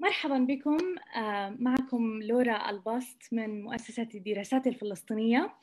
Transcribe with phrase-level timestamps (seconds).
[0.00, 0.78] مرحبا بكم.
[1.58, 5.54] معكم لورا الباست من مؤسسة الدراسات الفلسطينية.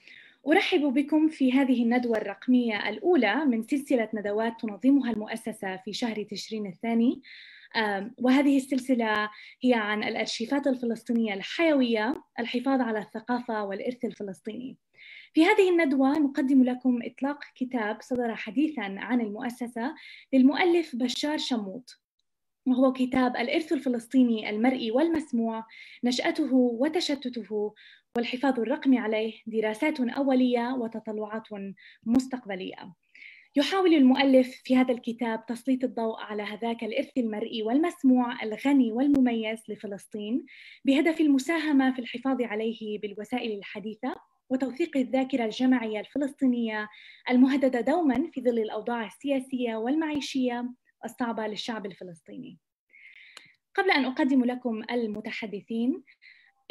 [0.48, 6.68] أرحب بكم في هذه الندوة الرقمية الأولى من سلسلة ندوات تنظمها المؤسسة في شهر تشرين
[6.68, 7.22] الثاني.
[8.18, 9.30] وهذه السلسلة
[9.62, 14.78] هي عن الأرشيفات الفلسطينية الحيوية الحفاظ على الثقافة والإرث الفلسطيني.
[15.34, 19.96] في هذه الندوة نقدم لكم إطلاق كتاب صدر حديثا عن المؤسسة
[20.34, 22.03] للمؤلف بشار شموط.
[22.66, 25.66] وهو كتاب الإرث الفلسطيني المرئي والمسموع
[26.04, 27.74] نشأته وتشتته
[28.16, 31.48] والحفاظ الرقمي عليه دراسات أولية وتطلعات
[32.06, 32.94] مستقبلية.
[33.56, 40.46] يحاول المؤلف في هذا الكتاب تسليط الضوء على هذاك الإرث المرئي والمسموع الغني والمميز لفلسطين
[40.86, 44.16] بهدف المساهمة في الحفاظ عليه بالوسائل الحديثة
[44.50, 46.90] وتوثيق الذاكرة الجماعية الفلسطينية
[47.30, 50.74] المهددة دوما في ظل الأوضاع السياسية والمعيشية.
[51.06, 52.60] الصعبة للشعب الفلسطيني.
[53.76, 56.04] قبل أن أقدم لكم المتحدثين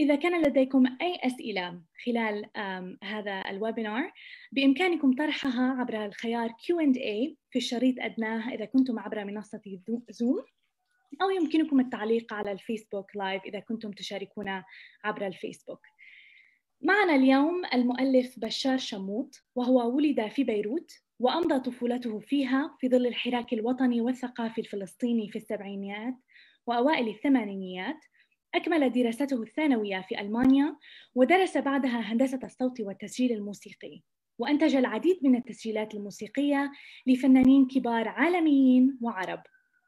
[0.01, 2.51] إذا كان لديكم أي أسئلة خلال
[3.05, 4.13] هذا ال webinar
[4.53, 9.61] بإمكانكم طرحها عبر الخيار Q&A في الشريط أدناه إذا كنتم عبر منصة
[10.11, 10.45] زوم
[11.23, 14.63] أو يمكنكم التعليق على الفيسبوك live إذا كنتم تشاركون
[15.05, 15.81] عبر الفيسبوك
[16.81, 20.91] معنا اليوم المؤلف بشار شموط وهو ولد في بيروت
[21.23, 26.15] وأمضى طفولته فيها في ظل الحراك الوطني والثقافي الفلسطيني في السبعينيات
[26.67, 27.97] وأوائل الثمانينيات.
[28.55, 30.77] أكمل دراسته الثانوية في ألمانيا
[31.15, 34.03] ودرس بعدها هندسة الصوت والتسجيل الموسيقي.
[34.39, 36.73] وأنتج العديد من التسجيلات الموسيقية
[37.07, 39.43] لفنانين كبار عالميين وعرب.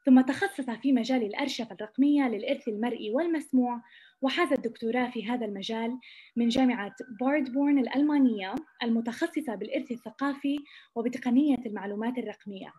[0.05, 3.81] ثم تخصص في مجال الأرشفة الرقمية للإرث المرئي والمسموع
[4.21, 5.99] وحاز الدكتوراه في هذا المجال
[6.35, 10.57] من جامعة باردبورن الألمانية المتخصصة بالإرث الثقافي
[10.95, 12.73] وبتقنية المعلومات الرقمية.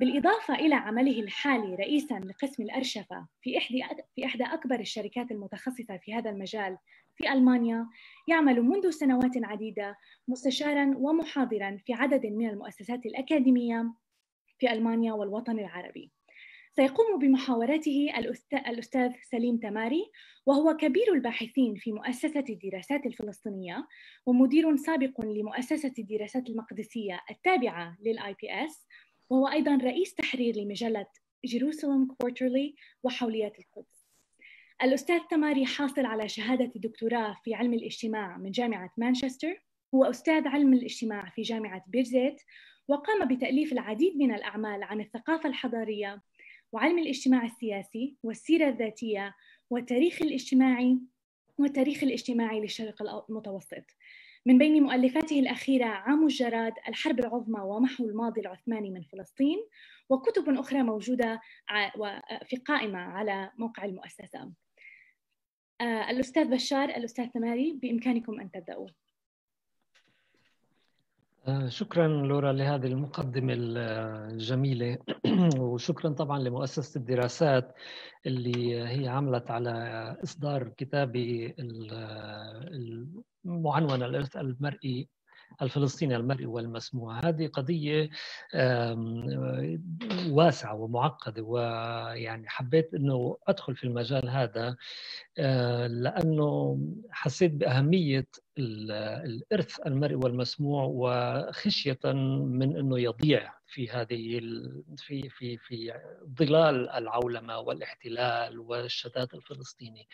[0.00, 3.82] بالإضافة إلى عمله الحالي رئيساً لقسم الأرشفة في إحدى
[4.14, 6.78] في إحدى أكبر الشركات المتخصصة في هذا المجال
[7.16, 7.86] في ألمانيا
[8.28, 9.96] يعمل منذ سنوات عديدة
[10.28, 13.92] مستشاراً ومحاضراً في عدد من المؤسسات الأكاديمية
[14.58, 16.10] في ألمانيا والوطن العربي.
[16.76, 18.12] سيقوم بمحاورته
[18.68, 20.10] الأستاذ سليم تماري
[20.46, 23.86] وهو كبير الباحثين في مؤسسة الدراسات الفلسطينية
[24.26, 28.86] ومدير سابق لمؤسسة الدراسات المقدسية التابعة لل IPS
[29.30, 31.06] وهو أيضا رئيس تحرير لمجلة
[31.44, 34.06] Jerusalem Quarterly وحوليات القدس.
[34.82, 39.62] الأستاذ تماري حاصل على شهادة الدكتوراه في علم الاجتماع من جامعة مانشستر
[39.94, 42.42] هو أستاذ علم الاجتماع في جامعة بيرزيت
[42.88, 46.22] وقام بتأليف العديد من الأعمال عن الثقافة الحضارية
[46.72, 49.34] وعلم الاجتماع السياسي والسيرة الذاتية
[49.70, 50.98] والتاريخ الاجتماعي
[51.58, 53.84] والتاريخ الاجتماعي للشرق المتوسط.
[54.46, 59.58] من بين مؤلفاته الأخيرة عام الجراد الحرب العظمى ومحو الماضي العثماني من فلسطين
[60.08, 61.40] وكتب أخرى موجودة
[62.44, 64.52] في قائمة على موقع المؤسسة.
[65.80, 68.88] آه، الأستاذ بشار الأستاذ ثماري بإمكانكم أن تبدأوا.
[71.68, 74.98] شكرا لورا لهذه المقدمة الجميلة.
[75.58, 77.74] وشكرا طبعا لمؤسسة الدراسات
[78.26, 79.70] اللي هي عملت على
[80.24, 81.54] إصدار كتابي
[83.44, 85.08] المعنون الإرث المرئي
[85.62, 87.20] الفلسطيني المرئي والمسموع.
[87.24, 88.10] هذه قضية
[90.30, 94.76] واسعة ومعقدة ويعني حبيت أنه أدخل في المجال هذا
[95.38, 96.78] آه، لأنه
[97.10, 98.26] حسيت بأهمية
[98.58, 104.40] الإرث المرئي والمسموع وخشية من أنه يضيع في هذه
[104.96, 105.92] في في في
[106.38, 110.08] ظلال العولمة والاحتلال والشتات الفلسطيني.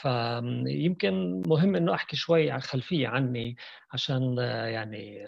[0.00, 3.56] فيمكن مهم إنه أحكي شوي عن خلفية عني
[3.90, 4.38] عشان
[4.68, 5.26] يعني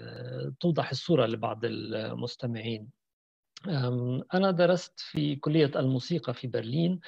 [0.61, 2.91] توضح الصورة لبعض المستمعين.
[4.35, 7.01] أنا درست في كلية الموسيقى في برلين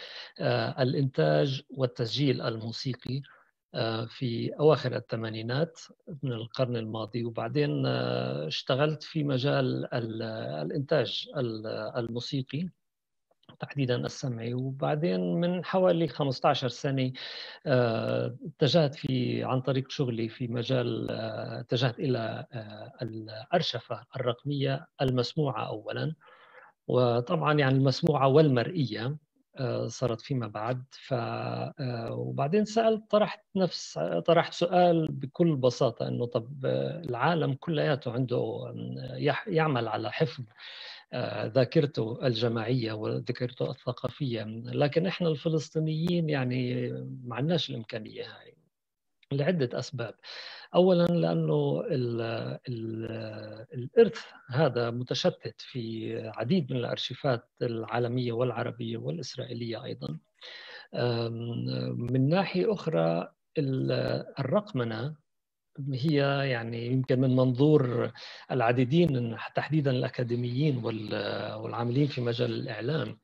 [0.81, 3.17] الإنتاج والتسجيل الموسيقي.
[3.19, 3.36] آه،
[4.09, 5.81] في أواخر الثمانينات
[6.23, 7.25] من القرن الماضي.
[7.25, 11.29] وبعدين آه، اشتغلت في مجال الإنتاج
[11.97, 12.69] الموسيقي
[13.61, 14.55] تحديدا السمعي.
[14.55, 17.13] وبعدين من حوالي 15 سنة
[17.67, 22.47] آه، اتجهت في عن طريق شغلي في مجال اتجهت إلى
[23.03, 26.15] الأرشفة الرقمية المسموعة أولا.
[26.89, 29.05] وطبعا يعني المسموعة والمرئية.
[29.07, 29.19] آه،
[29.87, 30.85] صارت فيما بعد.
[30.93, 36.67] ف آه، وبعدين سألت طرحت نفس طرحت سؤال بكل بساطة إنه طب
[37.09, 38.73] العالم كلياته عنده
[39.47, 40.45] يعمل على حفظ
[41.13, 44.43] آه، ذاكرته الجماعية وذاكرته الثقافية.
[44.65, 46.91] لكن إحنا الفلسطينيين يعني
[47.25, 48.57] ما عندناش الإمكانية هاي
[49.33, 50.15] لعدة أسباب.
[50.75, 52.21] اولا لأنه ال
[52.69, 53.07] ال
[53.75, 54.21] الإرث
[54.51, 60.19] هذا متشتت في عديد من الأرشيفات العالمية والعربية والإسرائيلية أيضا.
[61.97, 63.33] من ناحية أخرى
[64.39, 65.17] الرقمنة
[65.93, 66.15] هي
[66.51, 68.13] يعني يمكن من منظور
[68.51, 73.19] العديدين تحديدا الأكاديميين والعاملين في مجال الإعلام.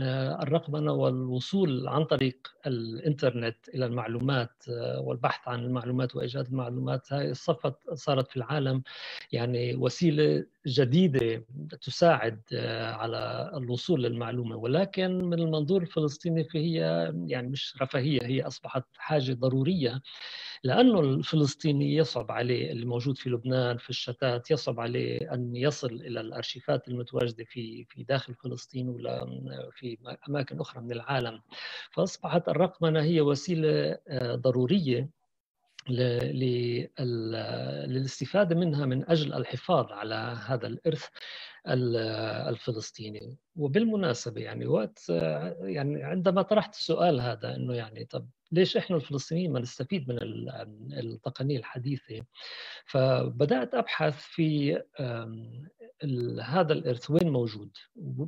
[0.00, 2.36] آه، الرقمنة والوصول عن طريق
[2.66, 8.82] الإنترنت إلى المعلومات آه، والبحث عن المعلومات وإيجاد المعلومات هاي صفت صارت في العالم
[9.32, 11.44] يعني وسيلة جديدة
[11.82, 14.56] تساعد آه، على الوصول للمعلومة.
[14.56, 16.74] ولكن من المنظور الفلسطيني فهي
[17.26, 20.02] يعني مش رفاهية هي أصبحت حاجة ضرورية.
[20.64, 26.20] لأنه الفلسطيني يصعب عليه اللي موجود في لبنان في الشتات يصعب عليه أن يصل إلى
[26.20, 29.26] الأرشيفات المتواجدة في في داخل فلسطين ولا
[29.72, 31.40] في أماكن أخرى من العالم.
[31.92, 35.10] فأصبحت الرقمنة هي وسيلة آه، ضرورية
[37.88, 40.14] للاستفادة منها من أجل الحفاظ على
[40.46, 41.06] هذا الإرث.
[41.66, 43.38] الفلسطيني.
[43.56, 45.04] وبالمناسبة يعني وقت
[45.60, 50.18] يعني عندما طرحت السؤال هذا إنه يعني طب ليش إحنا الفلسطينيين ما نستفيد من
[50.98, 52.22] التقنية الحديثة؟
[52.86, 54.72] فبدأت أبحث في
[56.42, 57.70] هذا الإرث وين موجود؟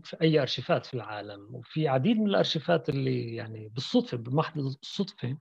[0.05, 5.37] في أي أرشيفات في العالم؟ وفي عديد من الأرشيفات اللي يعني بالصدفة بمحض الصدفة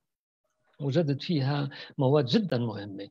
[0.82, 3.10] وجدت فيها مواد جدا مهمة.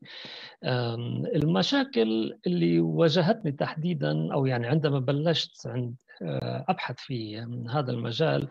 [1.35, 7.37] المشاكل اللي واجهتني تحديدا أو يعني عندما بلشت عند آه، أبحث في
[7.69, 8.47] هذا المجال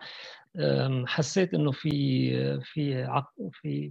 [1.05, 3.07] حسيت إنه في في
[3.51, 3.89] في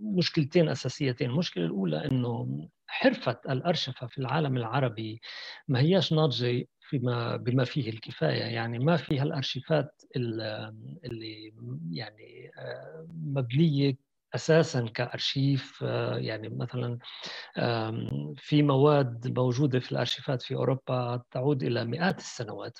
[0.00, 5.20] مشكلتين أساسيتين، المشكلة الأولى إنه حرفة الأرشفة في العالم العربي
[5.68, 8.42] ما هياش ناضجة فيما بما فيه الكفاية.
[8.42, 11.52] يعني ما فيها الارشيفات اللي
[11.90, 13.96] يعني آه، مبنية
[14.34, 16.98] أساسا كأرشيف آه، يعني مثلا
[18.36, 22.78] في مواد موجودة في الأرشيفات في أوروبا تعود إلى مئات السنوات.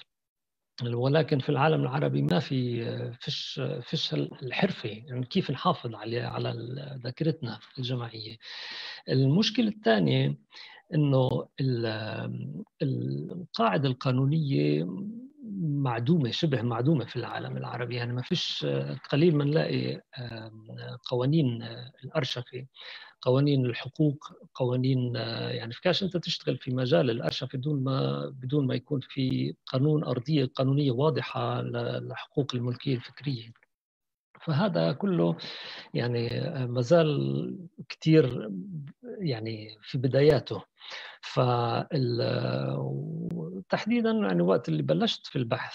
[0.85, 2.85] ولكن في العالم العربي ما في
[3.21, 6.55] فيش فيش الحرفة يعني كيف نحافظ على على
[7.05, 8.37] ذاكرتنا الجماعية.
[9.09, 10.39] المشكلة الثانية
[10.95, 11.49] إنه
[12.83, 14.87] القاعدة القانونية
[15.61, 17.97] معدومة شبه معدومة في العالم العربي.
[17.97, 18.67] يعني ما فيش
[19.13, 20.01] قليل ما نلاقي
[21.11, 21.63] قوانين
[22.05, 22.67] الأرشفة
[23.23, 25.15] قوانين الحقوق قوانين
[25.51, 30.45] يعني فيكاش انت تشتغل في مجال الأرشفة بدون ما بدون ما يكون في قانون أرضية
[30.45, 33.53] قانونية واضحة لحقوق الملكية الفكرية.
[34.41, 35.37] فهذا كله
[35.95, 36.29] يعني
[36.67, 38.51] مازال كثير
[39.21, 40.63] يعني في بداياته.
[43.71, 45.75] تحديدا يعني وقت اللي بلشت في البحث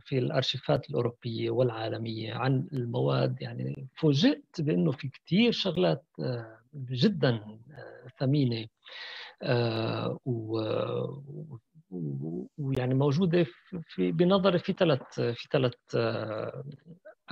[0.00, 6.04] في الأرشيفات الأوروبية والعالمية عن المواد يعني فوجئت بأنه في كثير شغلات
[6.74, 7.58] جدا
[8.18, 8.66] ثمينة
[12.58, 13.46] ويعني موجودة
[13.88, 15.74] في بنظري في ثلاث في ثلاث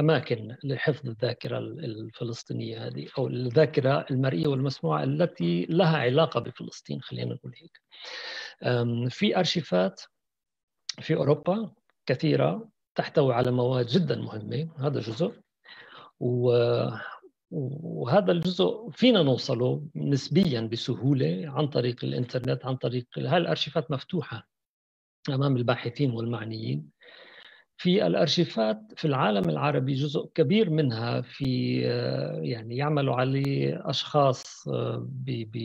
[0.01, 7.53] أماكن لحفظ الذاكرة الفلسطينية هذه أو الذاكرة المرئية والمسموعة التي لها علاقة بفلسطين خلينا نقول
[7.57, 7.81] هيك.
[9.11, 10.01] في أرشيفات
[11.01, 11.73] في أوروبا
[12.07, 15.33] كثيرة تحتوي على مواد جدا مهمة هذا جزء
[17.51, 24.49] وهذا الجزء فينا نوصله نسبيا بسهولة عن طريق الإنترنت عن طريق هاي الأرشيفات مفتوحة
[25.29, 26.91] أمام الباحثين والمعنيين
[27.77, 31.79] في الأرشيفات في العالم العربي جزء كبير منها في
[32.43, 35.57] يعني يعملوا عليه أشخاص ب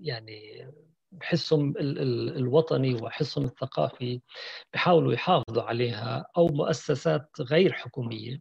[0.00, 0.68] يعني
[1.12, 4.20] بحسهم الوطني وحسهم الثقافي
[4.74, 8.38] بحاولوا يحافظوا عليها أو مؤسسات غير حكومية.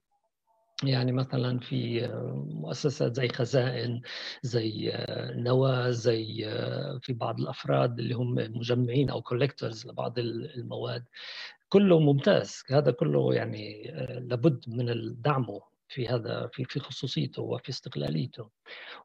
[0.83, 2.07] يعني مثلا في
[2.47, 4.01] مؤسسات زي خزائن
[4.43, 4.93] زي
[5.35, 6.50] نواه زي
[7.01, 11.03] في بعض الأفراد اللي هم مجمعين أو كولكتورز لبعض المواد.
[11.72, 12.63] كله ممتاز.
[12.72, 18.50] هذا كله يعني آه، لابد من دعمه في هذا في في خصوصيته وفي استقلاليته.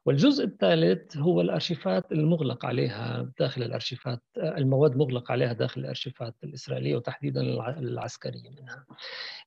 [0.05, 6.95] والجزء الثالث هو الأرشيفات المغلق عليها داخل الأرشيفات آه، المواد مغلق عليها داخل الأرشيفات الإسرائيلية
[6.95, 7.41] وتحديدا
[7.79, 8.85] العسكرية منها.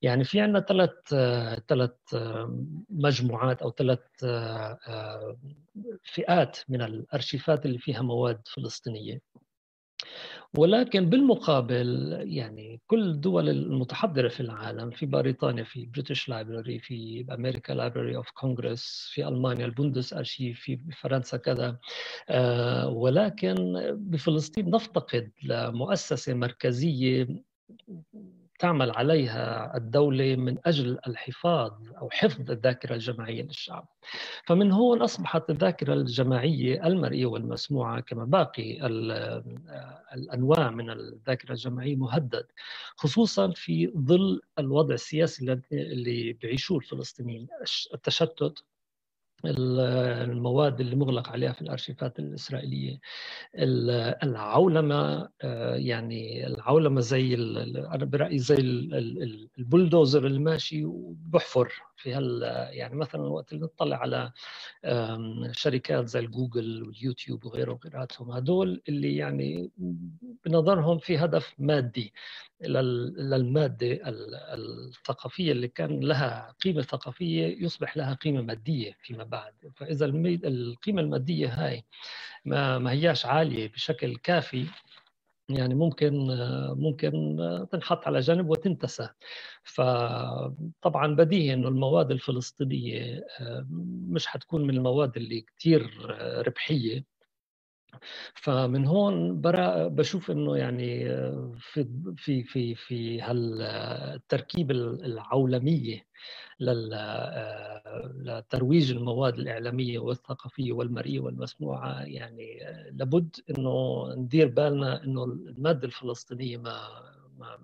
[0.03, 1.97] يعني في عندنا ثلاث آه، ثلاث
[2.91, 4.01] مجموعات أو ثلاث
[6.05, 9.21] فئات من الأرشيفات اللي فيها مواد فلسطينية.
[10.59, 17.73] ولكن بالمقابل يعني كل الدول المتحضرة في العالم في بريطانيا في British Library في أمريكا
[17.73, 21.79] Library of Congress في ألمانيا ال Bundesarchiv في فرنسا كذا
[22.29, 23.55] آه ولكن
[23.97, 27.29] بفلسطين نفتقد لمؤسسة مركزية
[28.61, 33.89] تعمل عليها الدولة من أجل الحفاظ أو حفظ الذاكرة الجماعية للشعب.
[34.47, 38.87] فمن هون أصبحت الذاكرة الجماعية المرئية والمسموعة كما باقي
[40.15, 42.47] الأنواع من الذاكرة الجماعية مهدد
[42.97, 47.49] خصوصا في ظل الوضع السياسي اللي بيعيشوه الفلسطينيين
[47.95, 48.65] التشتت
[49.45, 53.01] المواد اللي مغلق عليها في الأرشيفات الإسرائيلية.
[54.23, 57.35] العولمة آه، يعني العولمة زي
[57.95, 58.55] أنا برأيي زي
[59.59, 62.43] البلدوزر الماشي وبحفر في هال
[62.73, 64.33] يعني مثلا وقت اللي نطلع على
[65.53, 69.71] شركات زي الجوجل واليوتيوب وغيره وغيراتهم هدول اللي يعني
[70.45, 72.13] بنظرهم في هدف مادي.
[72.63, 73.99] للماده
[74.55, 79.53] الثقافية اللي كان لها قيمة ثقافية يصبح لها قيمة مادية فيما بعد.
[79.77, 81.85] فإذا القيمة المادية هاي
[82.45, 84.67] ما ما هياش عالية بشكل كافي
[85.49, 86.13] يعني ممكن
[86.77, 87.37] ممكن
[87.73, 89.09] تنحط على جنب وتنتسى.
[89.65, 93.25] فطبعا بديهي إنه المواد الفلسطينية
[94.09, 95.91] مش حتكون من المواد اللي كثير
[96.47, 97.05] ربحية.
[98.35, 101.05] فمن هون برا بشوف إنه يعني
[101.59, 106.07] في في في في هالتركيب العولمية
[108.15, 112.59] لترويج المواد الإعلامية والثقافية والمرئية والمسموعة يعني
[112.93, 116.81] لابد أنه ندير بالنا أنه المادة الفلسطينية ما
[117.39, 117.59] ما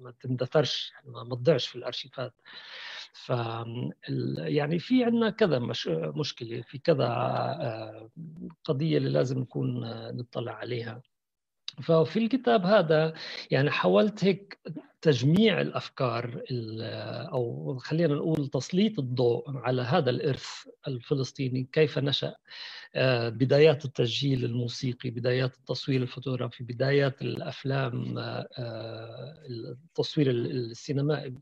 [0.00, 2.34] ما تندثرش ما تضيعش في الأرشيفات.
[3.12, 3.32] ف
[4.38, 8.10] يعني في عندنا كذا مش مشكلة في كذا آه،
[8.64, 9.80] قضية اللي لازم نكون
[10.16, 11.02] نطلع عليها.
[11.82, 13.14] ففي الكتاب هذا
[13.50, 14.58] يعني حاولت هيك
[15.02, 16.42] تجميع الأفكار
[17.32, 20.48] أو خلينا نقول تسليط الضوء على هذا الإرث
[20.88, 22.34] الفلسطيني كيف نشأ
[22.94, 31.34] آه، بدايات التسجيل الموسيقي بدايات التصوير الفوتوغرافي بدايات الأفلام آه، التصوير السينمائي.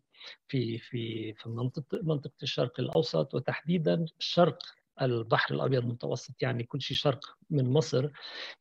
[0.49, 4.59] في في في منطقه منطقة الشرق الأوسط وتحديدا الشرق
[5.03, 7.21] البحر الأبيض المتوسط يعني كل شيء شرق
[7.51, 8.11] من مصر.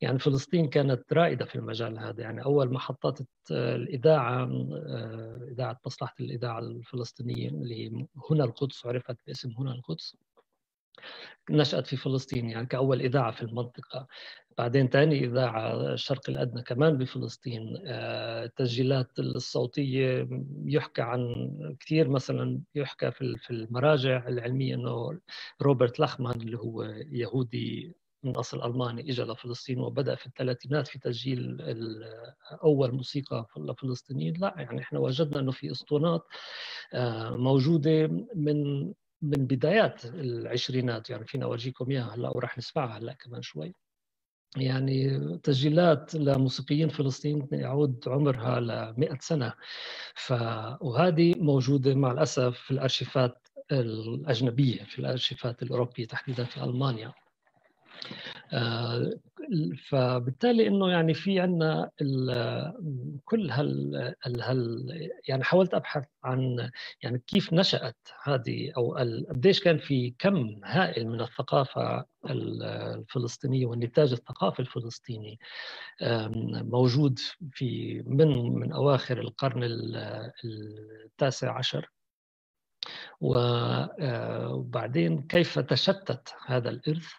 [0.00, 2.22] يعني فلسطين كانت رائدة في المجال هذا.
[2.22, 3.18] يعني أول محطات
[3.50, 10.16] الإذاعة آه، إذاعة مصلحة الإذاعة الفلسطينية اللي هنا القدس عرفت باسم هنا القدس.
[11.50, 14.06] نشأت في فلسطين يعني كأول إذاعة في المنطقة.
[14.58, 17.76] بعدين ثاني إذاعة الشرق الأدنى كمان بفلسطين.
[17.86, 20.28] التسجيلات آه، الصوتية
[20.64, 21.50] يحكى عن
[21.80, 25.20] كثير مثلا يحكى في المراجع العلمية أنه
[25.62, 31.56] روبرت لخمان اللي هو يهودي من أصل ألماني اجى لفلسطين وبدأ في الثلاثينات في تسجيل
[32.62, 34.34] أول موسيقى لفلسطينيين.
[34.40, 36.22] لا يعني إحنا وجدنا إنه في اسطوانات
[36.94, 43.42] آه، موجودة من من بدايات العشرينات يعني فينا أورجيكم إياها هلأ وراح نسمعها هلأ كمان
[43.42, 43.74] شوي.
[44.56, 49.52] يعني تسجيلات لموسيقيين فلسطين يعود عمرها ل 100 سنة.
[50.14, 50.32] ف
[50.80, 57.12] وهذه موجودة مع الأسف في الأرشيفات الأجنبية في الأرشيفات الأوروبية تحديدا في ألمانيا.
[58.52, 59.12] آه،
[59.88, 61.90] فبالتالي إنه يعني في عندنا
[63.24, 66.70] كل هال, يعني حاولت أبحث عن
[67.02, 68.94] يعني كيف نشأت هذه أو
[69.30, 75.38] قديش كان في كم هائل من الثقافة الفلسطينية والنتاج الثقافي الفلسطيني
[76.62, 77.18] موجود
[77.52, 79.60] في من من أواخر القرن
[80.44, 81.90] التاسع عشر.
[83.22, 87.18] آه، وبعدين كيف تشتت هذا الإرث؟ آه،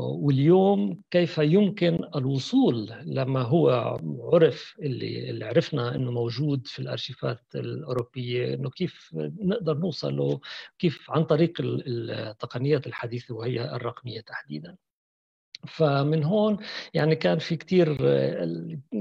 [0.00, 3.98] واليوم كيف يمكن الوصول لما هو
[4.32, 10.40] عرف اللي, اللي عرفنا إنه موجود في الأرشيفات الأوروبية إنه كيف نقدر نوصل له
[10.78, 14.76] كيف عن طريق التقنيات الحديثة وهي الرقمية تحديدا.
[15.66, 16.56] فمن هون
[16.94, 17.96] يعني كان في كثير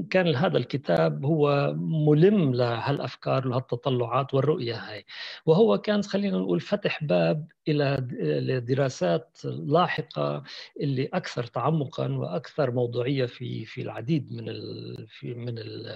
[0.09, 5.05] كان هذا الكتاب هو ملم لهالأفكار وهالتطلعات والرؤية هاي
[5.45, 10.43] وهو كان خلينا نقول فتح باب إلى دراسات لاحقة
[10.81, 15.87] اللي أكثر تعمقا وأكثر موضوعية في في العديد من ال في من ال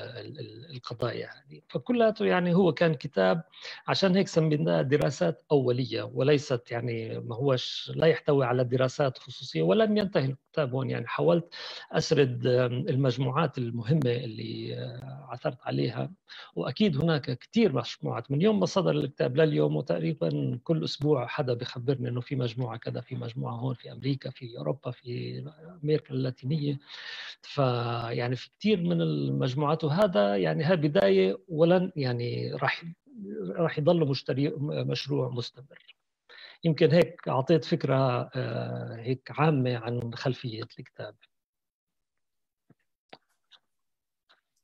[0.75, 1.61] القضايا هذه.
[1.69, 3.43] فكلياته يعني هو كان كتاب
[3.87, 9.97] عشان هيك سميناه دراسات أولية وليست يعني ما هوش لا يحتوي على دراسات خصوصية ولم
[9.97, 10.89] ينتهي الكتاب هون.
[10.89, 11.53] يعني حاولت
[11.91, 12.45] أسرد
[12.89, 14.75] المجموعات المهمة اللي
[15.29, 16.11] عثرت عليها
[16.55, 18.31] وأكيد هناك كثير مجموعات.
[18.31, 23.01] من يوم ما صدر الكتاب لليوم وتقريبا كل أسبوع حدا بخبرني إنه في مجموعة كذا
[23.01, 25.43] في مجموعة هون في أمريكا في أوروبا في
[25.83, 26.79] أمريكا اللاتينية.
[27.41, 32.85] فيعني في كثير من المجموعات وهذا يعني هذه بدايه ولن يعني راح
[33.49, 35.95] راح يضل مشتري مشروع مستمر.
[36.63, 41.15] يمكن هيك أعطيت فكرة آه، هيك عامة عن خلفية الكتاب.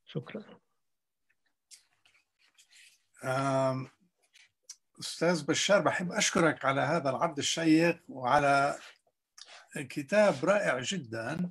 [0.04, 0.42] شكرا.
[5.02, 8.78] أستاذ بشار بحب أشكرك على هذا العرض الشيق وعلى
[9.76, 11.50] كتاب رائع جدا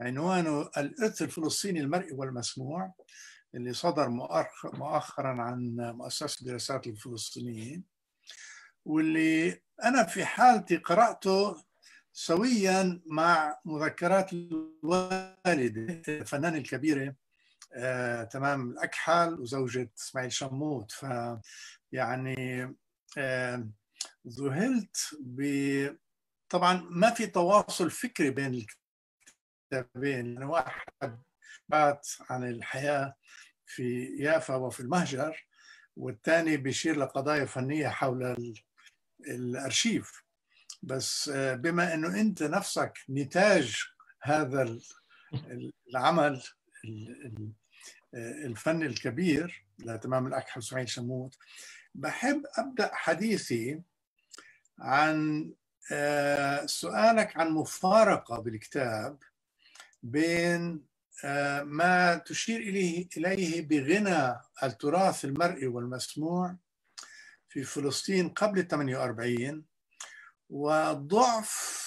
[0.00, 2.94] عنوانه الإرث الفلسطيني المرئي والمسموع
[3.54, 4.08] اللي صدر
[4.74, 7.84] مؤخرا عن مؤسسة دراسات الفلسطينيين
[8.84, 11.64] واللي أنا في حالتي قرأته
[12.12, 17.14] سويا مع مذكرات الوالدة الفنانة الكبيرة
[17.72, 20.92] آه، تمام الأكحل وزوجة إسماعيل شموت.
[20.92, 21.06] ف
[21.92, 22.74] يعني
[24.28, 25.40] ذهلت ب
[26.48, 30.32] طبعا ما في تواصل فكري بين الكتابين.
[30.32, 31.22] يعني واحد
[31.68, 33.14] بات عن الحياة
[33.66, 35.46] في يافا وفي المهجر
[35.96, 38.54] والثاني بيشير لقضايا فنية حول
[39.28, 40.22] الأرشيف.
[40.82, 43.76] بس آه، بما أنه أنت نفسك نتاج
[44.22, 44.78] هذا
[45.88, 46.42] العمل
[48.14, 51.36] الفن الكبير لتمام الأكحل سعيد شموت
[51.94, 53.82] بحب أبدأ حديثي
[54.78, 55.50] عن
[55.92, 59.18] آه، سؤالك عن مفارقة بالكتاب
[60.02, 60.84] بين
[61.24, 66.56] آه، ما تشير إليه, إليه بغنى التراث المرئي والمسموع
[67.48, 69.64] في فلسطين قبل 48
[70.50, 71.80] وضعف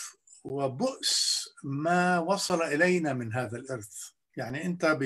[0.44, 4.10] وبؤس ما وصل إلينا من هذا الإرث.
[4.38, 4.98] يعني أنت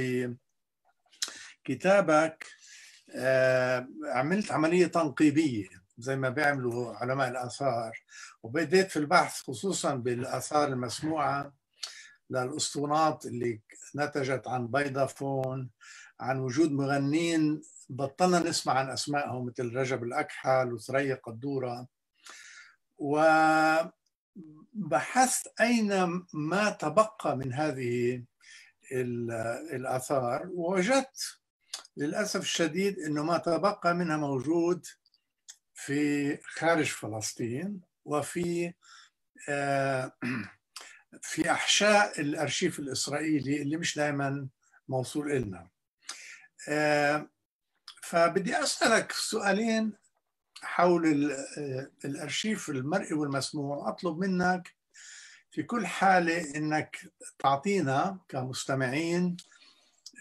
[1.65, 2.47] بكتابك
[4.05, 7.99] عملت عملية تنقيبية زي ما بيعملوا علماء الآثار
[8.43, 11.53] وبديت في البحث خصوصا بالآثار المسموعة
[12.29, 13.61] للأسطوانات اللي
[13.95, 15.69] نتجت عن بيضافون
[16.19, 21.87] عن وجود مغنين بطلنا نسمع عن أسمائهم مثل رجب الأكحل وثريا قدورة.
[22.97, 23.93] وبحثت
[25.61, 28.23] أين ما تبقى من هذه
[29.71, 31.39] الآثار ووجدت
[31.97, 34.85] للأسف الشديد أنه ما تبقى منها موجود
[35.73, 38.73] في خارج فلسطين وفي
[39.49, 40.11] آه،
[41.21, 44.47] في أحشاء الأرشيف الإسرائيلي اللي مش دائما
[44.87, 45.67] موصول إلنا.
[46.69, 47.29] آه،
[48.03, 49.93] فبدي أسألك سؤالين
[50.61, 53.89] حول آه، الأرشيف المرئي والمسموع.
[53.89, 54.75] أطلب منك
[55.51, 56.97] في كل حالة أنك
[57.39, 59.37] تعطينا كمستمعين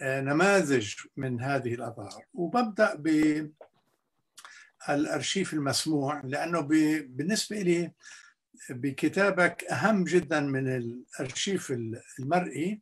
[0.02, 2.94] نماذج من هذه الآثار وببدأ
[4.88, 7.92] بالأرشيف المسموع لأنه بالنسبة لي
[8.70, 11.72] بكتابك أهم جدا من الأرشيف
[12.18, 12.80] المرئي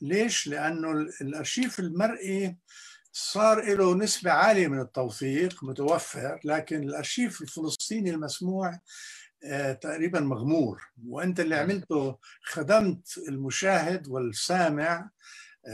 [0.00, 2.56] ليش؟ لأنه الأرشيف المرئي
[3.12, 8.78] صار له نسبة عالية من التوثيق متوفر لكن الأرشيف الفلسطيني المسموع
[9.44, 11.56] آه، تقريبا مغمور وأنت اللي.
[11.56, 15.10] عملته خدمت المشاهد والسامع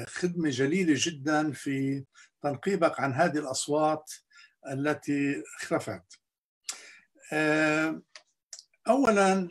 [0.07, 2.05] خدمة جليلة جدا في
[2.43, 4.13] تنقيبك عن هذه الأصوات
[4.73, 6.21] التي اختفت
[7.33, 8.03] آه،
[8.89, 9.49] اولا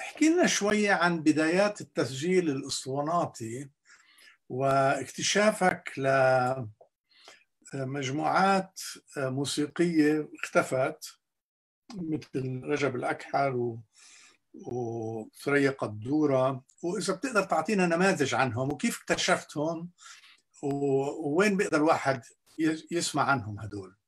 [0.00, 3.70] احكي لنا شوية عن بدايات التسجيل الأسطواناتي
[4.48, 5.92] واكتشافك
[7.74, 8.80] لمجموعات
[9.16, 11.18] موسيقية اختفت
[11.94, 13.78] مثل رجب الأكحل.
[14.54, 19.90] وثريا قدورة وإذا بتقدر تعطينا نماذج عنهم وكيف اكتشفتهم
[20.62, 22.22] ووين بيقدر الواحد
[22.90, 23.99] يسمع عنهم هدول؟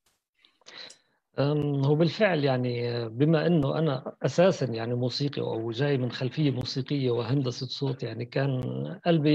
[1.38, 7.66] هو بالفعل يعني بما إنه أنا أساسا يعني موسيقي أو جاي من خلفية موسيقية وهندسة
[7.66, 8.61] صوت يعني كان
[9.07, 9.35] قلبي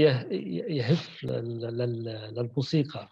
[0.76, 3.08] يهف للموسيقى.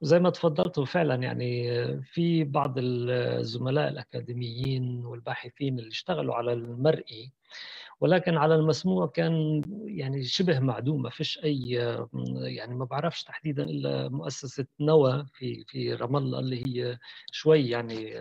[0.00, 1.68] وزي ما تفضلتوا فعلا يعني
[2.02, 7.32] في بعض الزملاء الأكاديميين والباحثين اللي اشتغلوا على المرئي
[8.04, 11.60] ولكن على المسموع كان يعني شبه معدوم ما فيش أي
[12.42, 16.98] يعني ما بعرفش تحديدا إلا مؤسسة نوى في في رام الله اللي هي
[17.32, 18.14] شوي يعني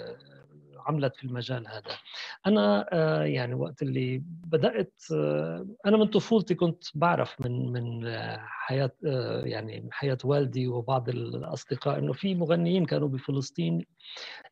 [0.85, 1.97] عملت في المجال هذا.
[2.47, 8.91] أنا آه، يعني وقت اللي بدأت آه، أنا من طفولتي كنت بعرف من من حياة
[9.05, 13.85] آه، يعني حياة والدي وبعض الأصدقاء إنه في مغنيين كانوا بفلسطين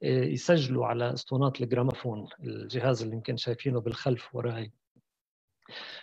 [0.01, 4.71] يسجلوا على أسطوانات الجراموفون الجهاز اللي يمكن شايفينه بالخلف وراي.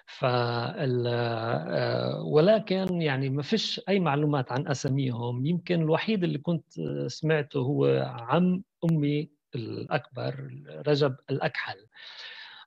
[0.07, 5.47] فال آه، ولكن يعني ما فيش أي معلومات عن أساميهم.
[5.47, 6.65] يمكن الوحيد اللي كنت
[7.07, 7.87] سمعته هو
[8.19, 10.51] عم أمي الأكبر
[10.87, 11.87] رجب الأكحل.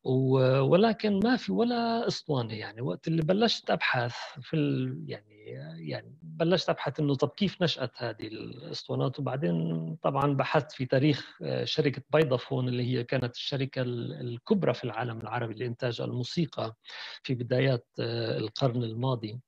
[0.04, 2.82] ولكن ما في ولا أسطوانة يعني.
[2.82, 4.56] وقت اللي بلشت أبحث في
[5.08, 5.31] يعني
[5.78, 11.66] يعني بلشت أبحث إنه طب كيف نشأت هذه الأسطوانات؟ وبعدين طبعا بحثت في تاريخ آه،
[11.66, 16.76] شركة بيضافون اللي هي كانت الشركة الكبرى في العالم العربي لإنتاج الموسيقى
[17.24, 19.40] في بدايات آه، القرن الماضي.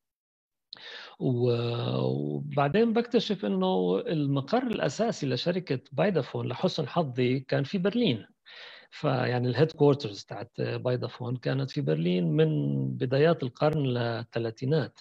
[1.20, 8.28] وبعدين بكتشف إنه المقر الأساسي لشركة بايدافون لحسن حظي كان في برلين.
[8.94, 15.00] فيعني ال headquarters تاعت بايدافون كانت في برلين من بدايات القرن الثلاثينات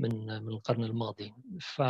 [0.00, 1.32] من من القرن الماضي.
[1.60, 1.82] ف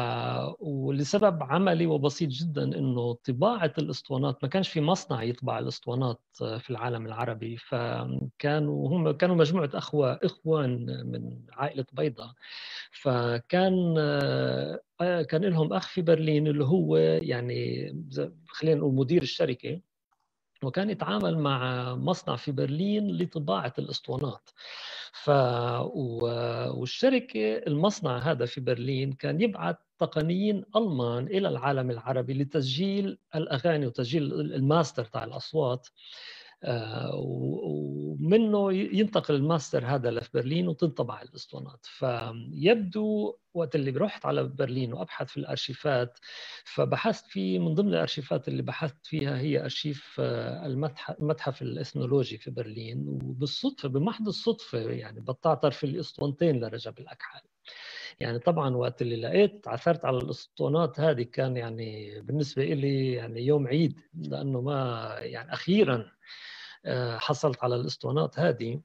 [0.61, 7.07] ولسبب عملي وبسيط جدا إنه طباعة الأسطوانات ما كانش في مصنع يطبع الأسطوانات في العالم
[7.07, 12.33] العربي فكانوا هم كانوا مجموعة أخوة إخوان من عائلة بيضا.
[12.93, 13.95] فكان
[15.29, 17.93] كان لهم أخ في برلين اللي هو يعني
[18.49, 19.81] خلينا نقول مدير الشركة.
[20.65, 24.51] وكان يتعامل مع مصنع في برلين لطباعة الأسطوانات.
[25.13, 25.31] ف...
[26.77, 34.33] والشركة المصنع هذا في برلين كان يبعث تقنيين ألمان إلى العالم العربي لتسجيل الأغاني وتسجيل
[34.33, 35.89] الماستر تاع الأصوات.
[37.15, 41.87] ومنه ينتقل الماستر هذا لفي برلين وتنطبع الاسطوانات.
[41.87, 46.19] فيبدو وقت اللي رحت على برلين وأبحث في الأرشيفات
[46.65, 50.67] فبحثت في من ضمن الأرشيفات اللي بحثت فيها هي أرشيف آه،
[51.21, 53.09] المتحف الإثنولوجي في برلين.
[53.09, 57.41] وبالصدفة بمحض الصدفة يعني بتعثر في الإسطوانتين لرجب الأكحل.
[58.21, 63.67] يعني طبعا وقت اللي لقيت عثرت على الإسطوانات هذه كان يعني بالنسبة لي يعني يوم
[63.67, 66.11] عيد لأنه ما يعني أخيرا آه،
[67.19, 68.81] حصلت على الاسطوانات هذه.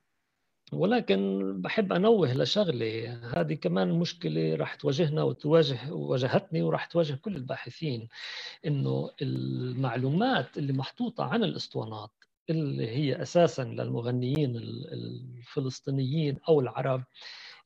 [0.74, 8.08] ولكن بحب انوه لشغله هذه كمان مشكلة راح تواجهنا وتواجه واجهتني وراح تواجه كل الباحثين
[8.66, 12.10] إنه المعلومات اللي محطوطة عن الاسطوانات
[12.50, 17.04] اللي هي أساسا للمغنيين الفلسطينيين أو العرب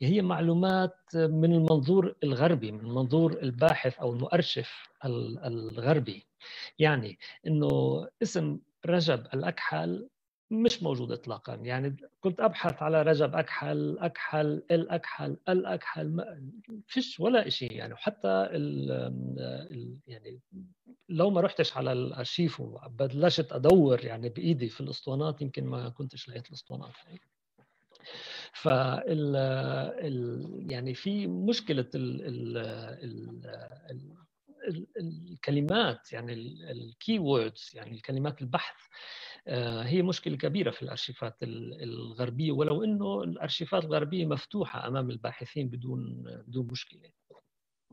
[0.01, 6.25] هي معلومات من المنظور الغربي من منظور الباحث أو المؤرشف الغربي.
[6.79, 10.07] يعني إنه اسم رجب الأكحل
[10.51, 11.55] مش موجود اطلاقا.
[11.55, 16.41] يعني كنت أبحث على رجب أكحل أكحل الاكحل الاكحل ما
[16.87, 18.91] فيش ولا شيء يعني وحتى ال
[19.71, 20.39] ال يعني
[21.09, 26.47] لو ما رحتش على الأرشيف وبلشت أدور يعني بإيدي في الأسطوانات يمكن ما كنتش لقيت
[26.47, 26.93] الأسطوانات.
[28.53, 32.57] فال ال يعني في مشكلة ال ال
[33.91, 34.15] ال
[34.99, 36.33] الكلمات يعني
[36.71, 38.75] ال keywords يعني الكلمات البحث
[39.47, 46.23] آه، هي مشكلة كبيرة في الأرشيفات الغربية ولو إنه الأرشيفات الغربية مفتوحة أمام الباحثين بدون
[46.47, 47.11] بدون مشكلة.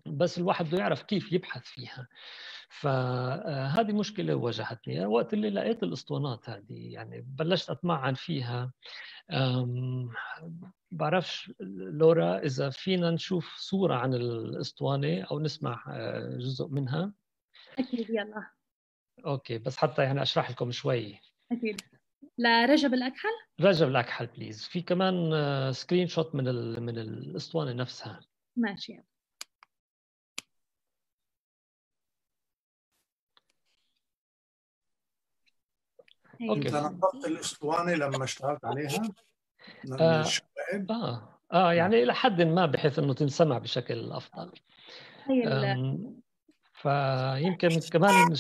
[0.07, 2.09] بس الواحد بده يعرف كيف يبحث فيها.
[2.69, 5.07] فهذه مشكلة واجهتني.
[5.07, 8.73] وقت اللي لقيت الاسطوانات هذه يعني بلشت أتمعن فيها.
[10.91, 17.13] بعرفش لورا إذا فينا نشوف صورة عن الاسطوانة أو نسمع آه، جزء منها.
[17.79, 18.51] أكيد يلا.
[19.27, 21.21] okay بس حتى يعني أشرح لكم شوي.
[21.53, 21.81] أكيد.
[22.39, 23.29] لرجب الأكحل؟
[23.61, 25.33] رجب الأكحل please في كمان
[25.73, 26.45] سكرين آه، شوت من
[26.83, 28.21] من الاسطوانة نفسها.
[28.57, 29.03] ماشي
[36.41, 39.03] أنت نظفت الاسطوانه لما اشتغلت عليها؟
[40.01, 40.27] آه,
[40.91, 44.53] آه آه يعني إلى حد ما بحيث إنه تنسمع بشكل أفضل.
[46.73, 48.35] فيمكن كمان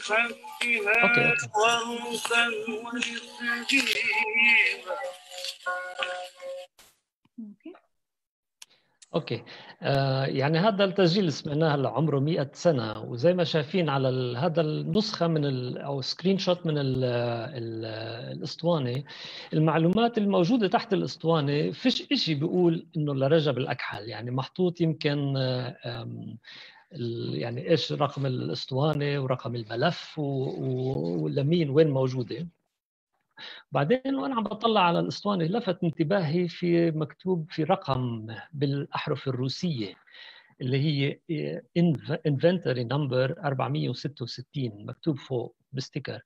[0.00, 0.28] خفها
[0.80, 1.34] ورقا
[9.14, 9.42] okay
[9.82, 15.44] آه يعني هذا التسجيل سمعناه عمره 100 سنة وزي ما شايفين على هذا النسخة من
[15.44, 17.84] ال أو screenshot من ال ال
[18.36, 19.04] الأسطوانة
[19.52, 24.08] المعلومات الموجودة تحت الأسطوانة فيش شيء بيقول إنه لرجب الأكحل.
[24.08, 25.34] يعني محطوط يمكن
[27.34, 32.48] يعني إيش رقم الأسطوانة ورقم الملف ولمين وين موجودة.
[33.72, 39.94] بعدين وأنا عم بطلع على الأسطوانة لفت انتباهي في مكتوب في رقم بالأحرف الروسية
[40.60, 41.18] اللي هي
[42.26, 45.56] inventory number 466 مكتوب فوق.
[45.74, 46.20] ب sticker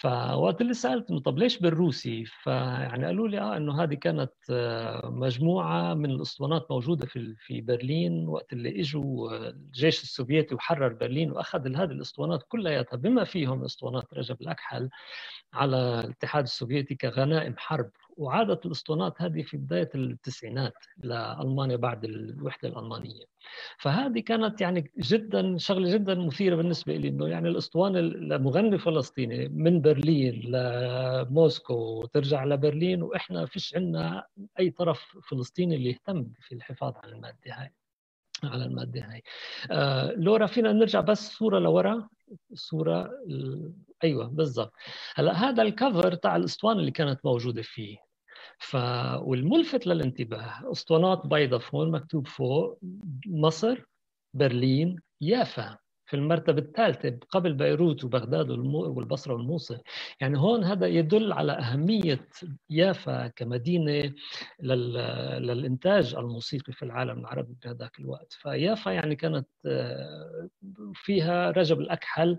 [0.00, 5.08] فوقت اللي سألت إنه طب ليش بالروسي؟ فيعني قالوا لي آه إنه هذه كانت آه،
[5.10, 11.76] مجموعة من الأسطوانات موجودة في في برلين وقت اللي إجوا الجيش السوفيتي وحرر برلين وأخذ
[11.76, 14.88] هذه الأسطوانات كلياتها بما فيهم أسطوانات رجب الأكحل
[15.54, 17.90] على الاتحاد السوفيتي كغنائم حرب.
[18.16, 23.24] وعادت الأسطوانات هذه في بداية التسعينات لألمانيا بعد الوحدة الألمانية.
[23.78, 27.98] فهذه كانت يعني جدا شغلة جدا مثيرة بالنسبة لي إنه يعني الاسطوانه
[28.72, 34.26] لمغني فلسطيني من برلين لموسكو ترجع لبرلين وإحنا فيش عندنا
[34.58, 37.72] أي طرف فلسطيني اللي يهتم في الحفاظ على المادة هاي
[38.44, 39.22] على المادة هاي.
[39.70, 42.08] آه لورا فينا نرجع بس صورة لورا
[42.54, 43.10] صورة
[44.04, 44.72] أيوه بالضبط.
[45.14, 47.96] هلأ هذا الكفر تاع الأسطوانة اللي كانت موجودة فيه.
[48.58, 48.76] ف
[49.20, 52.78] والملفت للانتباه أسطوانات بيضاء فوق مكتوب فوق
[53.26, 53.78] مصر
[54.34, 55.78] برلين يافا.
[56.12, 59.78] في المرتبة الثالثة قبل بيروت وبغداد والبصرة والموصل.
[60.20, 62.28] يعني هون هذا يدل على أهمية
[62.70, 64.12] يافا كمدينة
[65.40, 68.32] للإنتاج الموسيقي في العالم العربي في هذاك الوقت.
[68.32, 70.48] فيافا يعني كانت آه،
[70.94, 72.38] فيها رجب الأكحل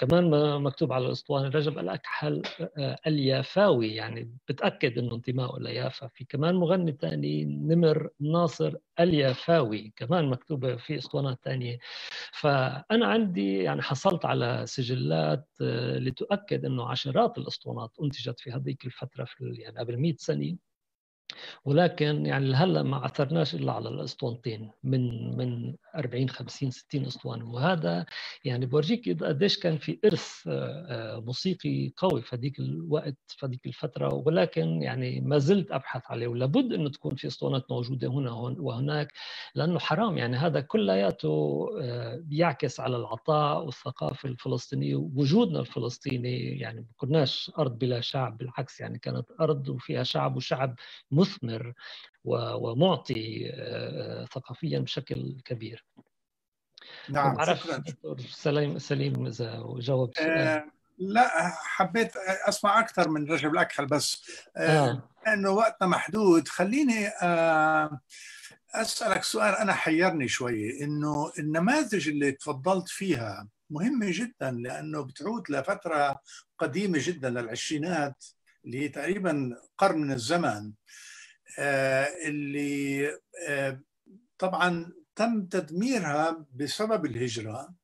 [0.00, 0.30] كمان
[0.62, 2.42] مكتوب على الأسطوانة رجب الأكحل
[2.78, 6.06] آه، اليافاوي يعني بتأكد إنه انتمائه ليافا.
[6.08, 11.78] في كمان مغني ثاني نمر ناصر اليافاوي كمان مكتوبة في أسطوانات ثانية
[12.32, 19.24] فأنا عندي يعني حصلت على سجلات آه، لتؤكد إنه عشرات الأسطوانات أنتجت في هذيك الفترة
[19.24, 20.56] في يعني قبل 100 سنة.
[21.64, 27.50] ولكن يعني لهلأ ما عثرناش إلا على الأسطوانتين من من 40 50 60 أسطوانة.
[27.50, 28.06] وهذا
[28.44, 33.66] يعني بورجيك قديش كان في إرث آه، آه، موسيقي قوي في هذيك الوقت في هذيك
[33.66, 34.14] الفترة.
[34.14, 36.28] ولكن يعني ما زلت أبحث عليه.
[36.28, 39.12] ولابد انه تكون في أسطوانات موجودة هنا وهناك
[39.54, 40.18] لأنه حرام.
[40.18, 44.96] يعني هذا كلياته آه، بيعكس على العطاء والثقافة الفلسطينية.
[44.96, 48.38] وجودنا الفلسطيني يعني ما كناش أرض بلا شعب.
[48.38, 50.74] بالعكس يعني كانت أرض وفيها شعب وشعب
[51.10, 51.74] مثمر.
[52.24, 55.84] ومعطي آه، ثقافيا بشكل كبير.
[57.08, 57.82] نعم شكرا.
[58.30, 60.30] سليم سليم إذا جاوب سؤال.
[60.30, 60.64] آه
[60.98, 62.16] لا حبيت
[62.48, 64.30] أسمع أكثر من رجب الاكحل بس.
[64.56, 65.02] آه.
[65.26, 65.52] لأنه آه.
[65.52, 66.48] وقتنا محدود.
[66.48, 68.00] خليني آه
[68.74, 69.54] أسألك سؤال.
[69.54, 70.84] أنا حيرني شوي.
[70.84, 76.20] إنه النماذج اللي تفضلت فيها مهمة جدا لأنه بتعود لفترة
[76.58, 78.24] قديمة جدا للعشرينات
[78.64, 80.46] اللي هي تقريبا قرن من الزمن.
[80.46, 80.72] آه،
[81.58, 83.08] اللي
[83.48, 83.80] آه،
[84.38, 87.74] طبعا تم تدميرها بسبب الهجرة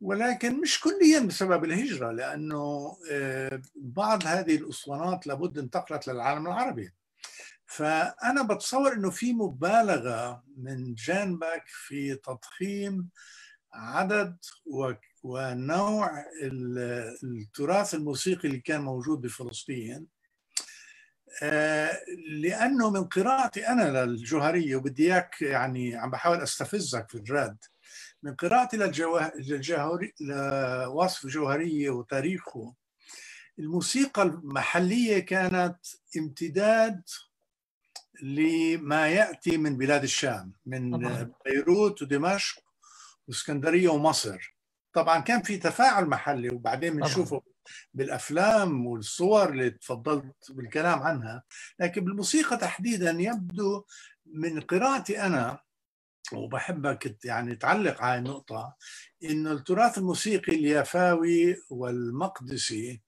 [0.00, 6.92] ولكن مش كليا بسبب الهجرة لأنه آه، بعض هذه الأسطوانات لابد انتقلت للعالم العربي.
[7.66, 13.08] فأنا بتصور أنه في مبالغة من جانبك في تضخيم
[13.72, 14.36] عدد
[15.22, 16.24] ونوع
[17.22, 19.94] التراث الموسيقي اللي كان موجود بفلسطين.
[19.96, 20.15] آه،
[22.28, 27.56] لأنه من قراءتي أنا للجوهرية وبدي إياك يعني عم بحاول أستفزك في الرد.
[28.22, 32.74] من قراءتي للجوهري لوصف الجوهريه وتاريخه.
[33.58, 35.78] الموسيقى المحلية كانت
[36.16, 37.02] امتداد
[38.22, 41.32] لما يأتي من بلاد الشام من طبعا.
[41.44, 42.62] بيروت ودمشق
[43.28, 44.56] وإسكندرية ومصر.
[44.92, 47.42] طبعا كان في تفاعل محلي وبعدين بنشوفه
[47.94, 51.42] بالأفلام والصور اللي تفضلت بالكلام عنها
[51.80, 53.84] لكن بالموسيقى تحديدا يبدو
[54.26, 55.58] من قراءتي أنا
[56.32, 58.76] وبحبك يعني تعلق على النقطة
[59.24, 63.02] إنه التراث الموسيقي اليافاوي والمقدسي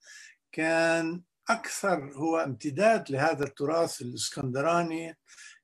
[0.52, 5.18] كان أكثر هو امتداد لهذا التراث الإسكندراني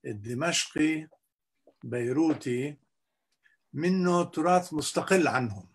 [0.06, 1.08] الدمشقي
[1.84, 2.78] بيروتي
[3.72, 5.68] منه تراث مستقل عنهم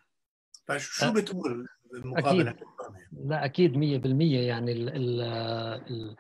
[0.68, 2.64] فشو بتقول بالمقابلة أكيد.
[3.26, 6.16] لا أكيد 100% يعني ال ال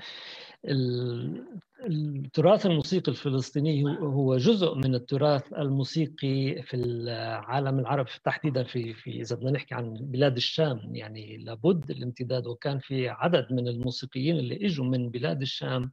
[0.66, 1.46] ال
[1.86, 9.36] التراث الموسيقي الفلسطيني هو جزء من التراث الموسيقي في العالم العربي تحديدا في في إذا
[9.36, 14.86] بدنا نحكي عن بلاد الشام يعني لابد الامتداد وكان في عدد من الموسيقيين اللي إجوا
[14.86, 15.92] من بلاد الشام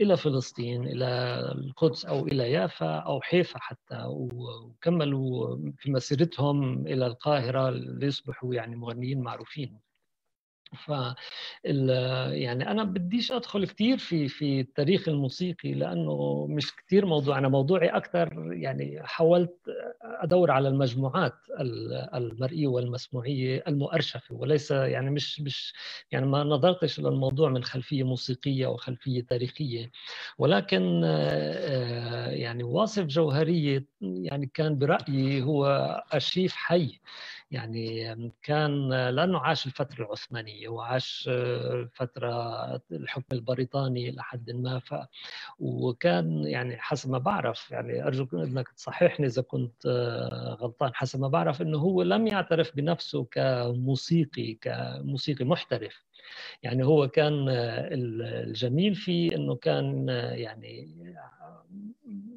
[0.00, 1.06] إلى فلسطين إلى
[1.54, 9.20] القدس أو إلى يافا أو حيفا حتى وكملوا في مسيرتهم إلى القاهرة ليصبحوا يعني مغنيين
[9.20, 9.85] معروفين.
[10.74, 10.88] ف
[12.32, 17.38] يعني أنا بديش أدخل كثير في في التاريخ الموسيقي لأنه مش كثير موضوع.
[17.38, 19.54] أنا موضوعي أكثر يعني حاولت
[20.02, 21.34] أدور على المجموعات
[22.14, 25.74] المرئية والمسموعية المؤرشفة وليس يعني مش مش
[26.12, 29.90] يعني ما نظرتش للموضوع من خلفية موسيقية أو خلفية تاريخية.
[30.38, 31.02] ولكن
[32.32, 35.66] يعني واصف جوهرية يعني كان برأيي هو
[36.14, 37.00] أرشيف حي.
[37.50, 41.30] يعني كان لأنه عاش الفترة العثمانية وعاش
[41.94, 42.32] فترة
[42.92, 44.94] الحكم البريطاني لحد ما ف
[45.58, 49.86] وكان يعني حسب ما بعرف يعني أرجو أنك تصححني إذا كنت
[50.60, 56.04] غلطان حسب ما بعرف إنه هو لم يعترف بنفسه كموسيقي كموسيقي محترف.
[56.62, 60.88] يعني هو كان الجميل فيه إنه كان يعني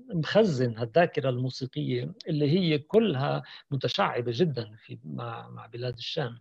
[0.09, 6.39] مخزن الذاكرة الموسيقية اللي هي كلها متشعبة جدا في مع مع بلاد الشام.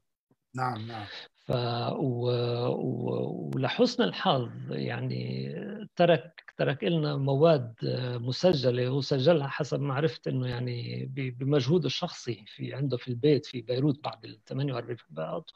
[0.54, 1.06] نعم نعم.
[1.48, 2.30] ف و...
[2.68, 3.50] و...
[3.54, 5.54] ولحسن الحظ يعني
[5.96, 7.74] ترك ترك لنا مواد
[8.20, 11.06] مسجلة وسجلها حسب ما عرفت إنه يعني
[11.38, 14.96] بمجهوده الشخصي في عنده في البيت في بيروت بعد ال 48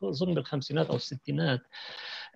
[0.03, 1.61] أظن بالخمسينات أو الستينات.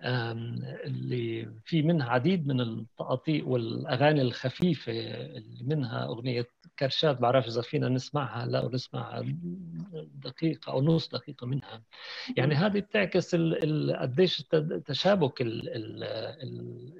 [0.01, 6.47] اللي في منها عديد من التقاطيع والأغاني الخفيفة اللي منها أغنية
[6.79, 9.23] كرشات بعرف إذا فينا نسمعها لا ونسمع
[10.13, 11.83] دقيقة أو نص دقيقة منها.
[12.37, 13.35] يعني هذه بتعكس
[13.95, 14.43] قديش
[14.85, 15.33] تشابك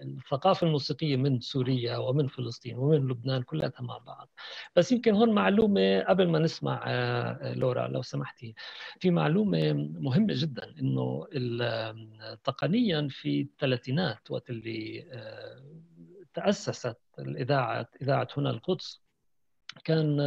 [0.01, 4.29] الثقافة الموسيقية من سوريا ومن فلسطين ومن لبنان كلها مع بعض.
[4.75, 8.55] بس يمكن هون معلومة قبل ما نسمع آه، لورا لو سمحتي.
[8.99, 11.27] في معلومة مهمة جدا إنه
[12.87, 15.61] تقنيا في الثلاثينات وقت اللي آه،
[16.33, 19.01] تأسست الإذاعة إذاعة هنا القدس.
[19.83, 20.19] كان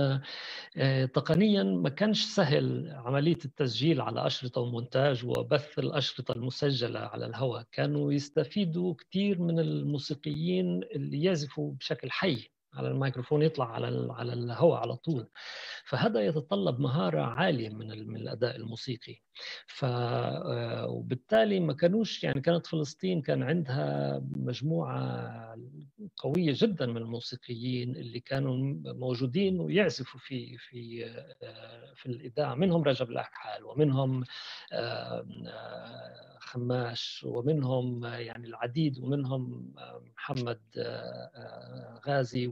[0.76, 7.66] آه، تقنيا ما كانش سهل عملية التسجيل على أشرطة ومونتاج وبث الأشرطة المسجلة على الهواء.
[7.72, 12.50] كانوا يستفيدوا كثير من الموسيقيين اللي يعزفوا بشكل حي.
[12.74, 15.28] على الميكروفون يطلع على على الهواء على طول.
[15.84, 19.16] فهذا يتطلب مهارة عالية من من الأداء الموسيقي.
[19.66, 25.56] ف آه، وبالتالي ما كانوش يعني كانت فلسطين كان عندها مجموعة
[26.16, 28.56] قوية جدا من الموسيقيين اللي كانوا
[28.92, 31.04] موجودين ويعزفوا في في
[31.42, 34.24] آه، في الاذاعه منهم رجب الأكحال ومنهم
[36.38, 39.74] خماش ومنهم يعني العديد ومنهم
[40.16, 40.60] محمد
[42.06, 42.46] غازي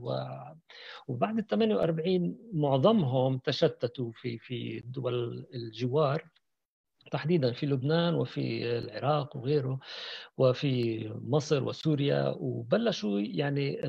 [1.09, 6.25] وبعد ال 48 معظمهم تشتتوا في في دول الجوار.
[7.11, 9.79] تحديدا في لبنان وفي العراق وغيره
[10.39, 13.81] وفي مصر وسوريا وبلشوا يعني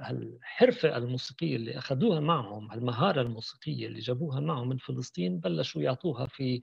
[0.00, 6.60] هالحرفة الموسيقية اللي أخذوها معهم المهاره الموسيقية اللي جابوها معهم من فلسطين بلشوا يعطوها في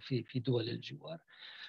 [0.00, 1.18] في في دول الجوار.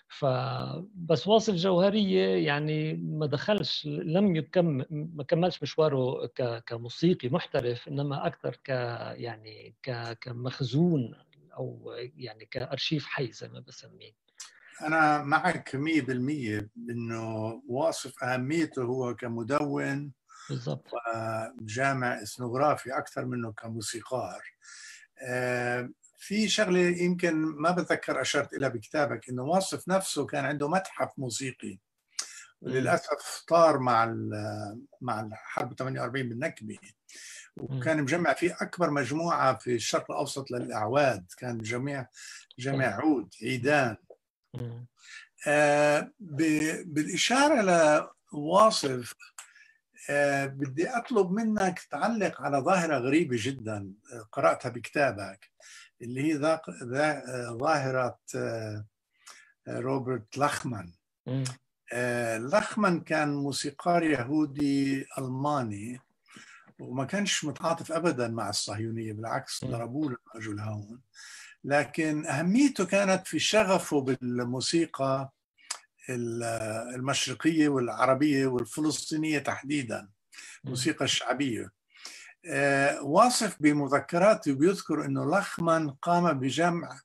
[0.08, 6.26] فبس واصل جوهرية يعني ما دخلش لم يكم ما كملش مشواره
[6.66, 8.70] كموسيقي محترف إنما أكثر ك
[9.18, 9.76] يعني
[10.22, 11.16] كمخزون
[11.58, 14.12] أو يعني كأرشيف حي زي ما بسميه.
[14.82, 20.12] أنا معك 100% إنه واصف أهميته هو كمدون
[20.50, 20.88] بالضبط.
[21.62, 24.44] وجامع اثنوغرافي أكثر منه كموسيقار.
[25.22, 31.10] آه، في شغلة يمكن ما بتذكر أشرت إلى بكتابك إنه واصف نفسه كان عنده متحف
[31.18, 31.80] موسيقي.
[32.62, 34.06] وللأسف طار مع
[35.02, 36.78] مع الحرب 48 بالنكبة.
[37.58, 41.26] وكان مجمع فيه أكبر مجموعة في الشرق الأوسط للأعواد.
[41.38, 42.08] كان جميع
[42.60, 43.98] جمع عود عيدان.
[45.48, 47.62] آه بالإشارة
[48.34, 49.14] لواصف
[50.10, 55.50] آه بدي أطلب منك تعلق على ظاهرة غريبة جدا آه، قرأتها بكتابك
[56.02, 56.38] اللي هي
[57.58, 58.86] ظاهرة آه،
[59.68, 60.92] روبرت لخمان.
[62.38, 66.02] لخمان كان موسيقار يهودي ألماني.
[66.80, 71.02] وما كانش متعاطف ابدا مع الصهيونية بالعكس ضربوه له رجل هون.
[71.64, 75.32] لكن أهميته كانت في شغفه بالموسيقى
[76.96, 80.10] المشرقية والعربية والفلسطينية تحديدا
[80.66, 81.72] الموسيقى الشعبية.
[82.48, 87.00] آه، واصف بمذكراته بيذكر إنه لخمان قام بجمع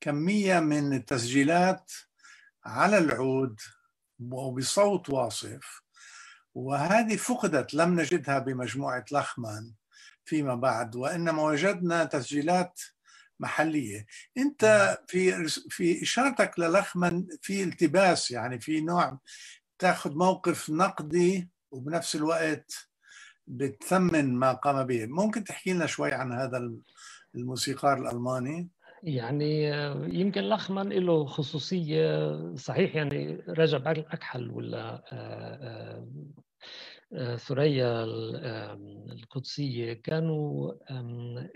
[0.00, 1.92] كمية من التسجيلات
[2.64, 3.60] على العود
[4.20, 5.82] وبصوت واصف.
[6.54, 9.72] وهذه فقدت لم نجدها بمجموعة لخمان
[10.24, 12.80] فيما بعد وإنما وجدنا تسجيلات
[13.40, 14.06] محلية.
[14.38, 19.18] أنت في في إشارتك للخمان في التباس يعني في نوع
[19.78, 22.88] تاخذ موقف نقدي وبنفس الوقت
[23.46, 25.06] بتثمن ما قام به.
[25.06, 26.70] ممكن تحكي لنا شوي عن هذا
[27.34, 28.68] الموسيقار الألماني؟
[29.06, 29.64] يعني
[30.20, 35.02] يمكن لخمان له خصوصية صحيح يعني رجب أكحل ولا
[37.12, 38.04] آه، ثريا
[39.12, 40.72] القدسية كانوا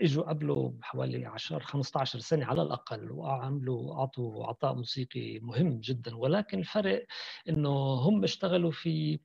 [0.01, 6.15] إجوا قبله حوالي 10 15 سنة على الأقل وعملوا أعطوا عطاء موسيقي مهم جدا.
[6.17, 7.05] ولكن الفرق
[7.49, 9.19] إنه هم اشتغلوا في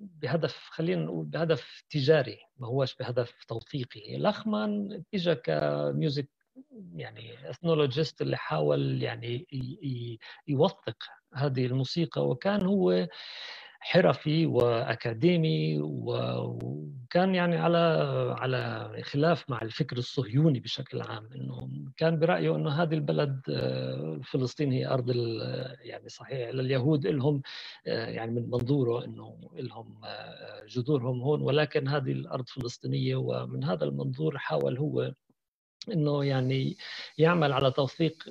[0.00, 4.18] بهدف خلينا نقول بهدف تجاري ما هوش بهدف توثيقي.
[4.18, 6.35] لخمان اجى كميوزك
[6.94, 9.46] يعني اثنولوجيست اللي حاول يعني
[10.48, 10.96] يوثق
[11.34, 13.06] هذه الموسيقى وكان هو
[13.80, 17.78] حرفي وأكاديمي وكان يعني على
[18.38, 24.72] على خلاف مع الفكر الصهيوني بشكل عام إنه كان برأيه إنه هذه البلد آه، فلسطين
[24.72, 25.10] هي أرض
[25.80, 27.42] يعني صحيح لليهود لهم
[27.86, 33.84] آه، يعني من منظوره إنه لهم آه، جذورهم هون ولكن هذه الأرض فلسطينية ومن هذا
[33.84, 35.12] المنظور حاول هو
[35.92, 36.76] إنه يعني
[37.18, 38.24] يعمل على توثيق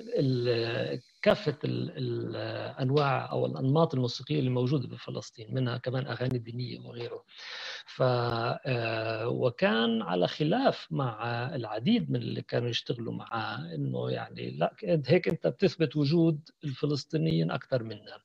[1.22, 7.24] كافة الأنواع أو الأنماط الموسيقية اللي موجودة بفلسطين منها كمان أغاني دينية وغيره.
[7.86, 14.76] ف آه، وكان على خلاف مع العديد من اللي كانوا يشتغلوا معاه إنه يعني لا
[15.06, 18.18] هيك أنت بتثبت وجود الفلسطينيين أكثر منا.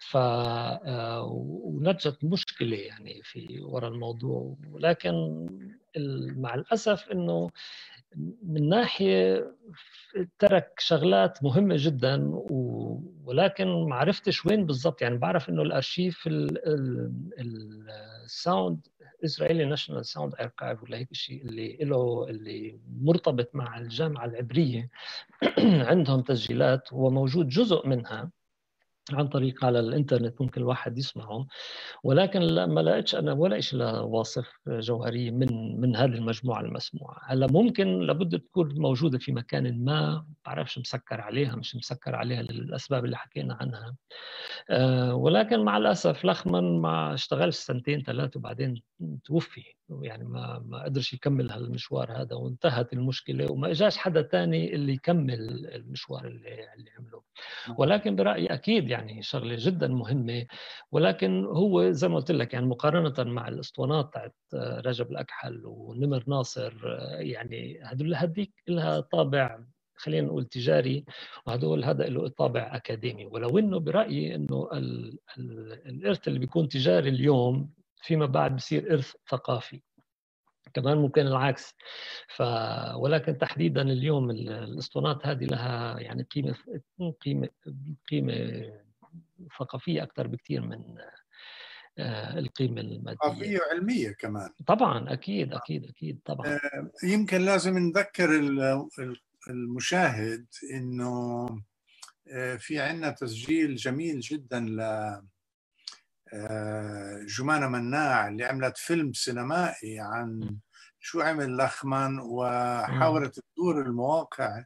[0.00, 1.22] ف آه،
[1.64, 4.56] ونجت مشكلة يعني في وراء الموضوع.
[4.72, 5.46] ولكن
[6.36, 7.50] مع الأسف إنه
[8.42, 9.50] من ناحية
[10.38, 12.30] ترك شغلات مهمة جدا
[13.24, 15.02] ولكن ما عرفتش وين بالضبط.
[15.02, 16.28] يعني بعرف إنه الأرشيف
[17.38, 18.86] ال sound
[19.24, 24.90] اسرائيلي national sound archive ولا هيك شيء اللي له اللي مرتبط مع الجامعة العبرية
[25.90, 28.30] عندهم تسجيلات وموجود جزء منها.
[29.14, 31.46] عن طريق على الإنترنت ممكن الواحد يسمعه
[32.04, 37.16] ولكن ما لقيتش أنا ولا شيء لواصف جوهرية من من هذه المجموعة المسموعة.
[37.24, 43.04] هلأ ممكن لابد تكون موجودة في مكان ما بعرفش مسكر عليها مش مسكر عليها للأسباب
[43.04, 43.96] اللي حكينا عنها.
[44.70, 48.82] أه ولكن مع الأسف لخمن ما اشتغلش سنتين ثلاثة وبعدين
[49.24, 49.64] توفي.
[50.02, 55.66] يعني ما ما قدرش يكمل هالمشوار هذا وانتهت المشكلة وما إجاش حدا ثاني اللي يكمل
[55.74, 57.22] المشوار اللي اللي عمله
[57.68, 57.76] نعم.
[57.78, 60.46] ولكن برأيي أكيد يعني شغلة جدا مهمة
[60.92, 64.34] ولكن هو زي ما قلت لك يعني مقارنة مع الأسطوانات تاعت
[64.86, 66.72] رجب الأكحل ونمر ناصر
[67.18, 69.58] يعني هدول هديك لها طابع
[70.00, 71.04] خلينا نقول تجاري
[71.46, 74.68] وهدول هذا له طابع أكاديمي ولو إنه برأيي إنه
[75.86, 77.70] الإرث اللي بيكون تجاري اليوم
[78.02, 79.82] فيما بعد بصير إرث ثقافي.
[80.74, 81.74] كمان ممكن العكس.
[82.36, 82.42] ف
[82.94, 86.54] ولكن تحديدا اليوم الاسطوانات هذه لها يعني قيمة
[87.20, 87.48] قيمة
[88.10, 88.62] قيمة
[89.58, 90.80] ثقافية أكثر بكثير من
[91.98, 93.16] آه، القيمة المادية.
[93.18, 94.50] ثقافية وعلمية كمان.
[94.66, 96.46] طبعا أكيد أكيد أكيد طبعا.
[96.48, 98.30] آه، يمكن لازم نذكر
[99.48, 101.46] المشاهد إنه
[102.32, 104.80] آه، في عندنا تسجيل جميل جدا ل
[107.38, 110.56] جمانة مناع اللي عملت فيلم سينمائي عن
[111.00, 114.64] شو عمل لخمان؟ وحاولت تدور المواقع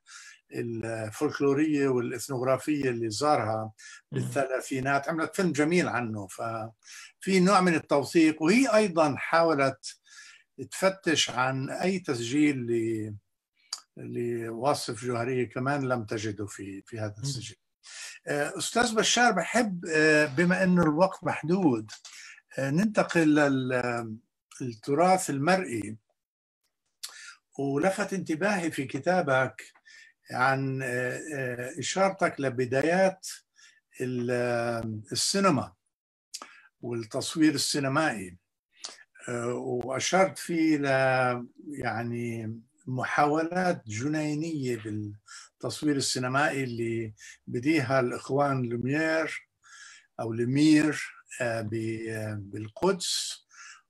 [0.55, 3.73] الفولكلورية والإثنوغرافية اللي زارها
[4.13, 6.27] بالثلاثينات عملت فيلم جميل عنه.
[6.27, 9.97] ففي نوع من التوثيق وهي أيضا حاولت
[10.71, 12.67] تفتش عن أي تسجيل
[13.97, 17.64] لواصف جوهرية كمان لم تجده في في هذا السجل آه،
[18.29, 21.91] أستاذ بشار بحب آه، بما إنه الوقت محدود
[22.59, 23.35] آه، ننتقل
[24.61, 25.97] للتراث المرئي.
[27.59, 29.63] ولفت انتباهي في كتابك
[30.31, 30.83] عن
[31.79, 33.29] إشارتك لبدايات
[35.13, 35.73] السينما
[36.81, 38.39] والتصوير السينمائي.
[39.29, 40.85] وأشرت فيه ل
[41.69, 44.83] يعني محاولات جنينية
[45.55, 47.15] التصوير السينمائي اللي
[47.47, 49.49] بديها الإخوان لومير
[50.21, 51.69] أو لمير آه،
[52.39, 53.45] بالقدس.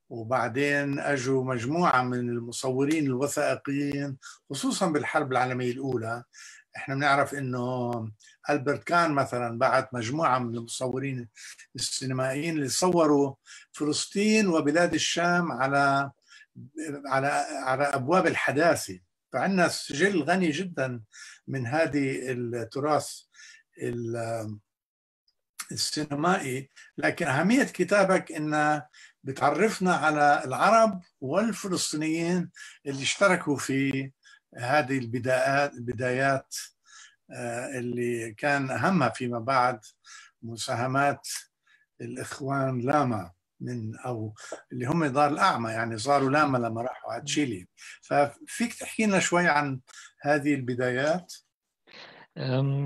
[0.08, 4.16] وبعدين أجوا مجموعة من المصورين الوثائقيين
[4.50, 6.24] خصوصا بالحرب العالمية الأولى.
[6.76, 7.90] إحنا بنعرف إنه
[8.50, 11.28] ألبرت كان مثلا بعث مجموعة من المصورين
[11.76, 13.34] السينمائيين اللي صوروا
[13.72, 16.10] فلسطين وبلاد الشام على
[17.06, 17.26] على
[17.64, 19.00] على أبواب الحداثة.
[19.32, 21.02] فعندنا سجل غني جدا
[21.48, 23.20] من هذه التراث
[25.72, 26.70] السينمائي.
[26.98, 28.82] لكن أهمية كتابك أن
[29.24, 32.50] بتعرفنا على العرب والفلسطينيين
[32.86, 34.12] اللي اشتركوا في
[34.56, 36.56] هذه البدايات البدايات
[37.30, 39.80] آه، اللي كان أهمها فيما بعد
[40.42, 41.28] مساهمات
[42.00, 43.30] الإخوان لاما.
[43.64, 44.34] من أو
[44.72, 47.66] اللي هم دار الأعمى يعني صاروا لاما لما راحوا على تشيلي.
[48.02, 49.80] ففيك تحكي لنا شوي عن
[50.22, 51.34] هذه البدايات؟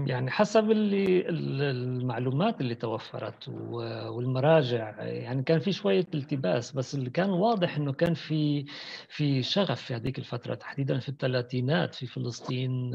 [0.07, 7.31] يعني حسب اللي المعلومات اللي توفرت والمراجع يعني كان في شوية التباس بس اللي كان
[7.31, 8.65] واضح إنه كان في
[9.09, 12.95] في شغف في هذيك الفترة تحديدا في الثلاثينات في فلسطين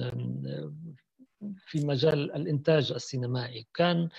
[1.68, 3.68] في مجال الإنتاج السينمائي.
[3.74, 4.10] كان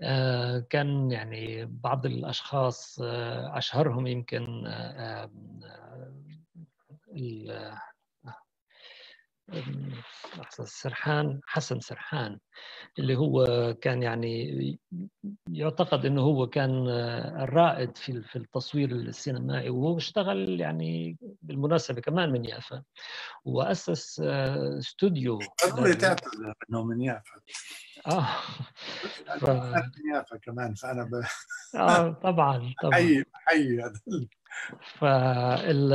[0.00, 5.30] آه، كان يعني بعض الأشخاص آه، أشهرهم يمكن آه،
[10.64, 12.38] سرحان حسن سرحان
[12.98, 13.44] اللي هو
[13.80, 14.78] كان يعني
[15.50, 16.88] يعتقد إنه هو كان
[17.42, 22.82] الرائد في في التصوير السينمائي وهو اشتغل يعني بالمناسبة كمان من يافا
[23.44, 25.38] وأسس استوديو
[26.70, 27.40] إنه من يافا.
[28.06, 28.26] آه.
[29.40, 29.44] ف...
[29.50, 31.24] من يافا كمان فأنا ب...
[31.74, 32.94] آه طبعا طبعا.
[32.94, 33.82] حي حي
[34.98, 35.88] فال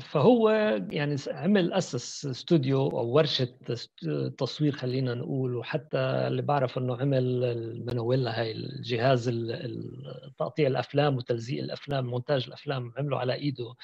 [0.00, 0.50] فهو
[0.90, 3.48] يعني عمل أسس استوديو أو ورشة
[4.38, 9.28] تصوير خلينا نقول وحتى اللي بعرف إنه عمل المنويلا هاي الجهاز
[10.38, 13.74] تقطيع الأفلام وتلزيق الأفلام مونتاج الأفلام عمله على إيده.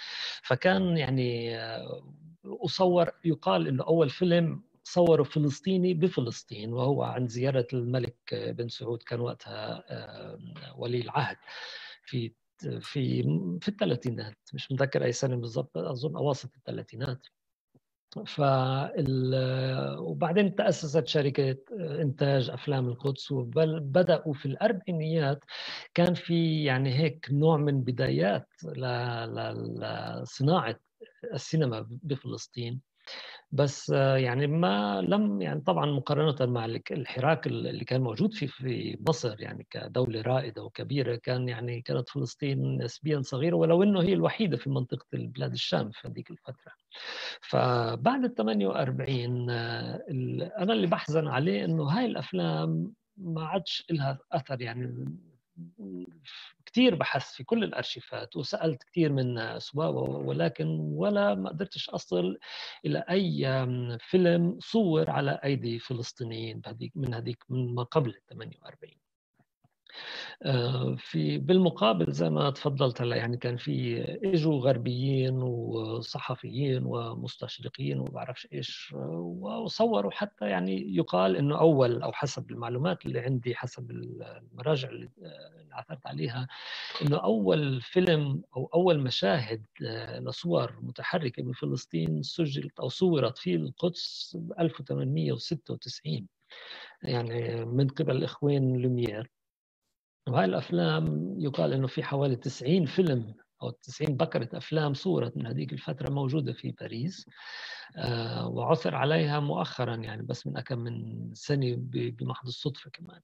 [0.42, 1.58] فكان يعني
[2.44, 9.20] وصور يقال إنه أول فيلم صوره فلسطيني بفلسطين وهو عن زيارة الملك بن سعود كان
[9.20, 9.84] وقتها
[10.76, 11.36] ولي العهد
[12.04, 12.32] في
[12.80, 13.22] في
[13.60, 17.26] في الثلاثينات مش متذكر أي سنة بالضبط أظن أواسط الثلاثينات
[18.26, 18.40] ف
[19.98, 25.44] وبعدين تأسست شركة إنتاج أفلام القدس وبداوا في الأربعينيات
[25.94, 30.80] كان في يعني هيك نوع من بدايات لصناعه
[31.34, 32.80] السينما بفلسطين.
[33.52, 39.40] بس يعني ما لم يعني طبعا مقارنة مع الحراك اللي كان موجود في في مصر
[39.40, 44.70] يعني كدولة رائدة وكبيرة كان يعني كانت فلسطين نسبيا صغيرة ولو إنه هي الوحيدة في
[44.70, 46.72] منطقة البلاد الشام في هذيك الفترة.
[47.40, 55.08] فبعد ال 48 أنا اللي بحزن عليه إنه هاي الأفلام ما عادش لها أثر يعني
[56.72, 62.38] كثير بحثت في كل الأرشيفات وسألت كثير من ناس ولكن ولا ما قدرتش أصل
[62.86, 66.60] إلى أي فيلم صور على أيدي فلسطينيين
[66.96, 69.07] من هذيك من ما قبل 48 آه،
[70.96, 78.48] في بالمقابل زي ما تفضلت هلا يعني كان في اجوا غربيين وصحفيين ومستشرقين وما بعرفش
[78.52, 85.08] إيش وصوروا حتى يعني يقال إنه أول أو حسب المعلومات اللي عندي حسب المراجع اللي
[85.72, 86.48] عثرت عليها
[87.02, 94.36] إنه أول فيلم أو أول مشاهد آه، لصور متحركة بفلسطين سجلت أو صورت في القدس
[94.40, 96.26] ب 1896
[97.02, 99.30] يعني من قبل الاخوين لوميير.
[100.28, 105.72] وهاي الأفلام يقال إنه في حوالي 90 فيلم أو 90 بكرة أفلام صورت من هذيك
[105.72, 107.26] الفترة موجودة في باريس.
[107.96, 113.20] آه وعثر عليها مؤخرا يعني بس من كم من سنة بمحض الصدفة كمان.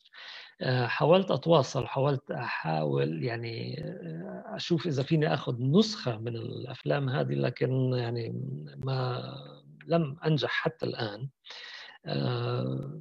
[0.61, 7.35] آه حاولت أتواصل حاولت أحاول يعني آه، أشوف إذا فيني أخذ نسخة من الأفلام هذه
[7.35, 8.33] لكن يعني
[8.77, 9.23] ما
[9.87, 11.29] لم أنجح حتى الآن.
[12.07, 13.01] آه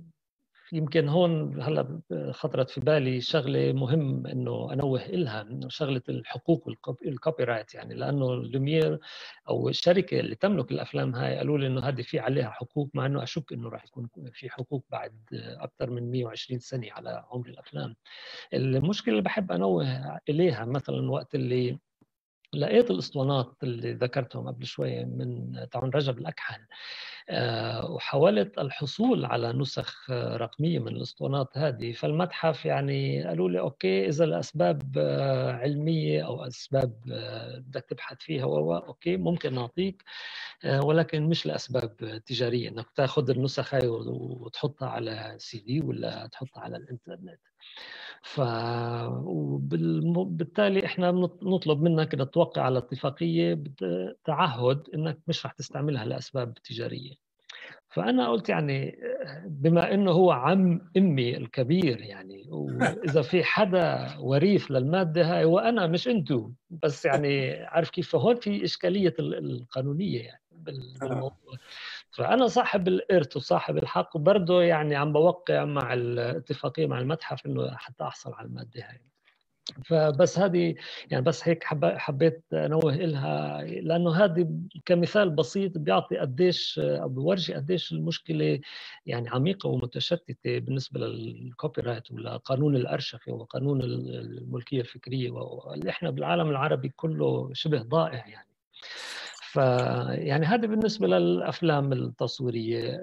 [0.74, 2.02] يمكن هون هلا
[2.32, 8.36] خطرت في بالي شغلة مهم إنه أنوه لها إنه شغلة الحقوق وال copyright يعني لأنه
[8.36, 9.00] لومير
[9.50, 13.24] أو الشركة اللي تملك الأفلام هاي قالوا لي إنه هذه في عليها حقوق مع إنه
[13.24, 17.96] أشك إنه راح يكون في حقوق بعد أكثر من 120 سنة على عمر الأفلام.
[18.54, 21.80] المشكلة اللي بحب أنوه إليها مثلا وقت اللي
[22.54, 26.62] لقيت الأسطوانات اللي ذكرتهم قبل شوية من تاعون رجب الأكحل.
[27.90, 31.92] وحاولت الحصول على نسخ رقمية من الاسطوانات هذه.
[31.94, 38.44] فالمتحف يعني قالوا لي okay إذا لأسباب آه، علمية أو أسباب آه، بدك تبحث فيها
[38.88, 40.04] okay ممكن نعطيك
[40.84, 41.96] ولكن مش لأسباب
[42.26, 42.70] تجارية.
[42.70, 47.40] إنك تاخذ النسخ هاي وتحطها على سي دي ولا تحطها على الإنترنت.
[48.24, 48.42] ف
[49.26, 51.12] وبالتالي إحنا
[51.44, 53.64] نطلب منك إنك توقع على اتفاقية
[54.26, 57.23] تعهد إنك مش رح تستعملها لأسباب تجارية.
[57.94, 59.00] فأنا قلت يعني
[59.46, 66.08] بما إنه هو عم أمي الكبير يعني وإذا في حدا وريث للمادة هاي وأنا مش
[66.08, 71.58] إنتو بس يعني عارف كيف؟ فهون في إشكالية القانونية يعني بالموضوع.
[72.12, 78.04] فأنا صاحب الإرث وصاحب الحق وبرضه يعني عم بوقع مع الاتفاقية مع المتحف إنه حتى
[78.04, 79.02] أحصل على المادة هاي.
[79.86, 80.76] فبس هذه
[81.12, 84.48] يعني بس هيك حبيت انوه لها لأنه هذه
[84.86, 88.60] كمثال بسيط بيعطي قديش أو بورجي قديش المشكلة
[89.06, 96.90] يعني عميقة ومتشتتة بالنسبة لل copyright ولقانون الارشفه وقانون الملكية الفكرية واللي إحنا بالعالم العربي
[96.90, 98.48] كله شبه ضائع يعني.
[99.54, 102.96] فيعني هذا بالنسبة للأفلام التصويرية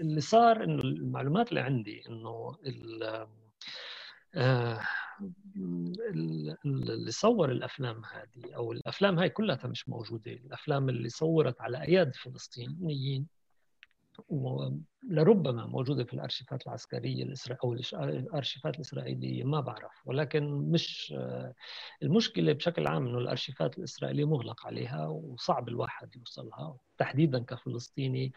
[0.00, 2.56] اللي صار إنه المعلومات اللي عندي إنه
[5.56, 12.14] اللي صور الأفلام هذه أو الأفلام هاي كلها مش موجودة الأفلام اللي صورت على أياد
[12.14, 13.26] فلسطينيين
[14.28, 17.72] ولربما موجودة في الأرشيفات العسكرية أو
[18.04, 20.02] الأرشيفات الإسرائيلية ما بعرف.
[20.06, 21.14] ولكن مش
[22.02, 26.76] المشكلة بشكل عام أنه الأرشيفات الإسرائيلية مغلق عليها وصعب الواحد يوصلها.
[26.98, 28.32] تحديدا كفلسطيني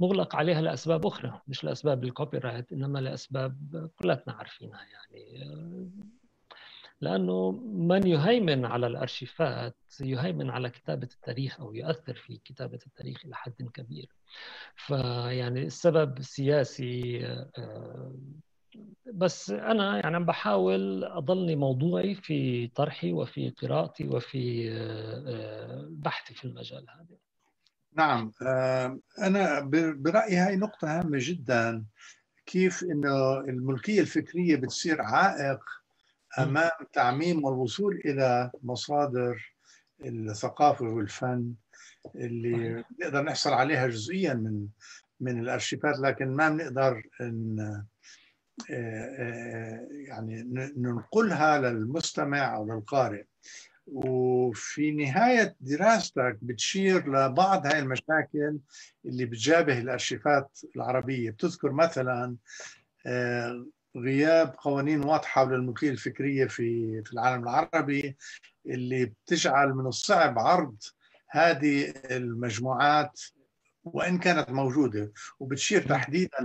[0.00, 5.50] مغلق عليها لأسباب أخرى مش لأسباب الكوبي رايت إنما لأسباب كلاتنا عارفينها يعني.
[7.00, 13.34] لأنه من يهيمن على الأرشيفات يهيمن على كتابة التاريخ أو يؤثر في كتابة التاريخ إلى
[13.34, 14.08] حد كبير.
[14.76, 18.14] فيعني السبب سياسي آه،
[19.12, 26.34] بس أنا يعني عم بحاول أضلني موضوعي في طرحي وفي قراءتي وفي آه، آه، بحثي
[26.34, 27.16] في المجال هذا.
[27.96, 28.32] نعم
[29.18, 29.60] أنا
[29.94, 31.84] برأيي هاي نقطة هامة جدا
[32.46, 35.79] كيف إنه الملكية الفكرية بتصير عائق
[36.38, 39.54] أمام تعميم والوصول إلى مصادر
[40.04, 41.54] الثقافة والفن
[42.14, 44.66] اللي نقدر نحصل عليها جزئيا من
[45.20, 47.84] من الأرشيفات لكن ما بنقدر إن
[50.08, 50.42] يعني
[50.76, 53.24] ننقلها للمستمع أو للقارئ.
[53.86, 58.58] وفي نهاية دراستك بتشير لبعض هاي المشاكل
[59.04, 61.30] اللي بتجابه الأرشيفات العربية.
[61.30, 62.36] بتذكر مثلا
[63.96, 68.16] غياب قوانين واضحة للملكية الفكرية في في العالم العربي
[68.66, 70.76] اللي بتجعل من الصعب عرض
[71.30, 73.20] هذه المجموعات
[73.84, 76.38] وإن كانت موجودة وبتشير تحديدا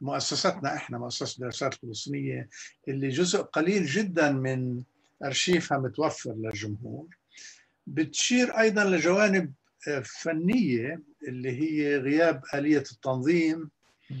[0.00, 2.48] لمؤسستنا إحنا مؤسسة الدراسات الفلسطينية
[2.88, 4.82] اللي جزء قليل جدا من
[5.24, 7.06] أرشيفها متوفر للجمهور.
[7.86, 9.52] بتشير أيضا لجوانب
[10.04, 13.70] فنية اللي هي غياب آلية التنظيم
[14.10, 14.14] آه،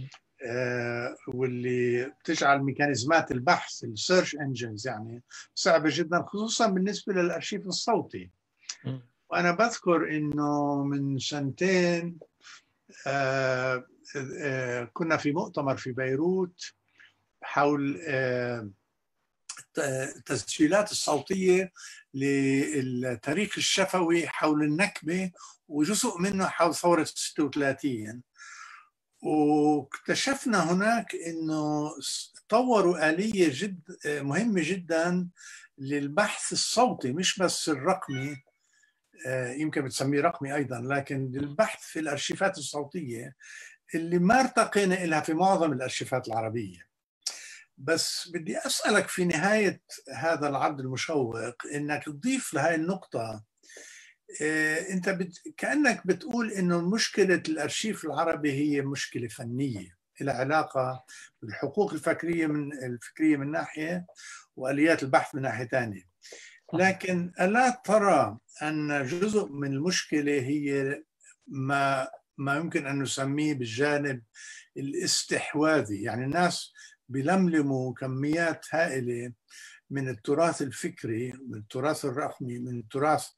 [1.28, 5.22] واللي بتجعل ميكانيزمات البحث ال search engines يعني
[5.54, 8.30] صعبة جدا خصوصا بالنسبة للأرشيف الصوتي.
[9.30, 12.18] وأنا بذكر إنه من سنتين
[13.06, 13.86] آه،
[14.42, 16.72] آه، كنا في مؤتمر في بيروت
[17.42, 18.00] حول
[19.78, 21.72] التسجيلات الصوتية
[22.14, 25.30] للتاريخ الشفوي حول النكبة
[25.68, 28.22] وجزء منه حول ثورة 36
[29.22, 31.90] واكتشفنا هناك إنه
[32.48, 35.28] طوروا آلية جد مهمة جدا
[35.78, 38.36] للبحث الصوتي مش بس الرقمي
[39.26, 43.36] آه، يمكن بتسميه رقمي أيضا لكن للبحث في الأرشيفات الصوتية
[43.94, 46.90] اللي ما ارتقينا لها في معظم الأرشيفات العربية.
[47.78, 49.82] بس بدي أسألك في نهاية
[50.14, 51.36] هذا العرض المشوق
[51.74, 53.44] إنك تضيف لهي النقطة
[54.90, 55.38] انت بت...
[55.56, 61.04] كأنك بتقول إنه مشكلة الأرشيف العربي هي مشكلة فنية لها علاقة
[61.42, 64.06] بالحقوق الفكرية من الفكرية من ناحية
[64.56, 66.02] وآليات البحث من ناحية ثانية
[66.74, 71.02] لكن ألا ترى أن جزء من المشكلة هي
[71.46, 72.08] ما
[72.38, 74.22] ما يمكن أن نسميه بالجانب
[74.76, 76.72] الاستحواذي؟ يعني الناس
[77.08, 79.32] بلملموا كميات هائلة
[79.90, 83.28] من التراث الفكري من التراث الرقمي من التراث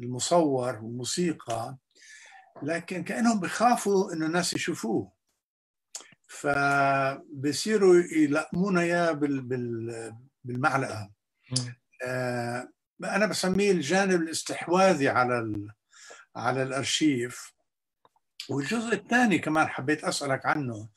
[0.00, 1.76] المصور والموسيقى
[2.62, 5.12] لكن كأنهم بخافوا إنه الناس يشوفوه.
[6.28, 9.12] فبصيروا يلقمونا إياه
[10.44, 11.10] بالمعلقة.
[12.04, 12.68] آه
[13.04, 15.68] أنا بسميه الجانب الاستحواذي على
[16.36, 17.52] على الأرشيف.
[18.48, 20.88] والجزء الثاني كمان حبيت أسألك عنه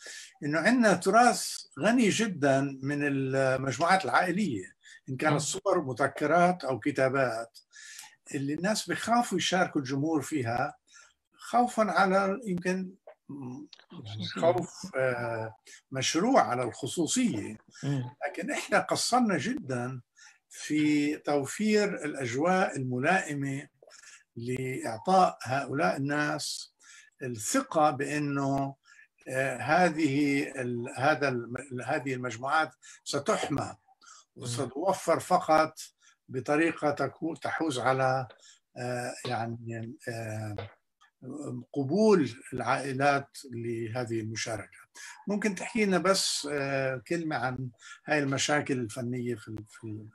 [0.43, 4.74] إنه عندنا تراث غني جدا من المجموعات العائلية.
[5.09, 7.59] إن كانت صور مذكرات أو كتابات.
[8.35, 10.75] اللي الناس بخافوا يشاركوا الجمهور فيها
[11.33, 12.91] خوفا على يمكن
[14.05, 15.55] يعني خوف آه،
[15.91, 17.57] مشروع على الخصوصية.
[18.27, 20.01] لكن إحنا قصرنا جدا
[20.49, 23.67] في توفير الأجواء الملائمة
[24.35, 26.73] لإعطاء هؤلاء الناس
[27.23, 28.75] الثقة بأنه
[29.27, 30.45] آه، هذه
[30.97, 31.37] هذا
[31.85, 32.71] هذه المجموعات
[33.03, 33.75] ستحمى.
[34.35, 35.79] وستوفر فقط
[36.29, 36.91] بطريقة
[37.41, 38.27] تحوز على
[38.77, 40.55] آه، يعني آه،
[41.73, 44.89] قبول العائلات لهذه المشاركات
[45.27, 46.47] ممكن تحكي لنا بس
[47.07, 47.69] كلمة عن
[48.05, 50.05] هاي المشاكل الفنية في, في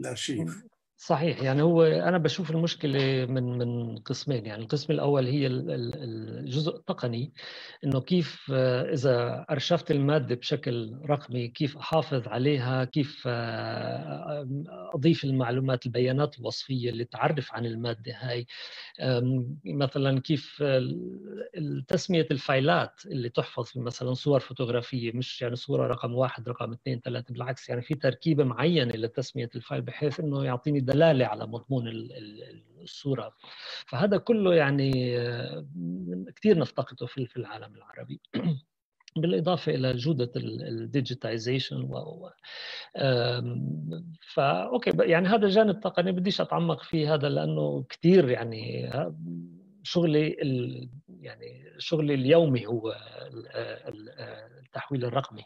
[0.00, 0.62] الأرشيف.
[1.02, 7.32] صحيح يعني هو أنا بشوف المشكلة من من قسمين يعني القسم الأول هي الجزء التقني
[7.84, 14.46] إنه كيف آه، إذا أرشفت المادة بشكل رقمي كيف أحافظ عليها كيف آه،
[14.94, 18.46] أضيف المعلومات البيانات الوصفية اللي تعرف عن المادة هاي.
[19.64, 20.62] مثلا كيف
[21.88, 26.48] تسمية ال file ات اللي تحفظ في مثلا صور فوتوغرافية مش يعني صورة رقم واحد
[26.48, 31.26] رقم اثنين ثلاثة بالعكس يعني في تركيبة معينة لتسمية ال file بحيث إنه يعطيني دلالة
[31.26, 31.84] على مضمون
[32.82, 33.32] الصورة.
[33.86, 35.66] فهذا كله يعني آه،
[36.36, 38.20] كثير نفتقده في العالم العربي.
[39.16, 42.30] بالإضافة إلى جودة ال digitization و
[44.34, 48.90] فا أوكي يعني هذا جانب تقني بديش أتعمق فيه هذا لأنه كثير يعني
[49.90, 50.36] شغلي
[51.20, 52.96] يعني شغلي اليومي هو
[54.64, 55.42] التحويل الرقمي.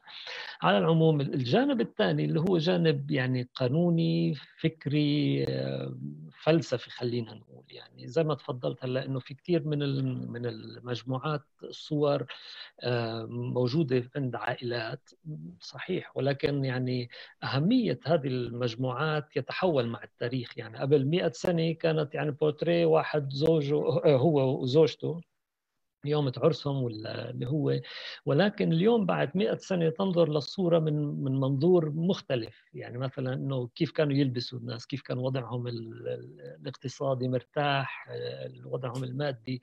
[0.62, 5.44] على العموم الجانب الثاني اللي هو جانب يعني قانوني فكري
[6.44, 7.64] فلسفي خلينا نقول.
[7.70, 9.78] يعني زي ما تفضلت هلا إنه في كثير من
[10.32, 12.26] من المجموعات الصور
[13.28, 15.10] موجودة عند عائلات.
[15.60, 16.16] صحيح.
[16.16, 17.10] ولكن يعني
[17.44, 20.58] أهمية هذه المجموعات يتحول مع التاريخ.
[20.58, 23.74] يعني قبل 100 سنة كانت يعني بورتريه واحد زوجه
[24.06, 25.20] هو وزوجته.
[26.06, 27.80] يوم عرسهم ولا اللي هو
[28.26, 30.94] ولكن اليوم بعد 100 سنة تنظر للصورة من
[31.24, 32.64] من منظور مختلف.
[32.74, 38.08] يعني مثلا إنه كيف كانوا يلبسوا الناس كيف كان وضعهم الاقتصادي مرتاح
[38.64, 39.62] وضعهم المادي.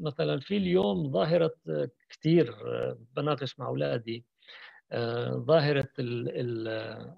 [0.00, 1.54] مثلا في اليوم ظاهرة
[2.10, 2.54] كثير
[3.16, 4.24] بناقش مع أولادي.
[5.36, 6.68] ظاهرة ال ال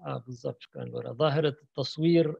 [0.05, 2.35] آه بالضبط كان ظاهرة التصوير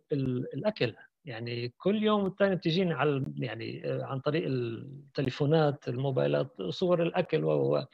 [0.53, 0.95] الأكل.
[1.25, 7.85] يعني كل يوم والثاني بتجيني على يعني آه، عن طريق التليفونات الموبايلات صور الأكل و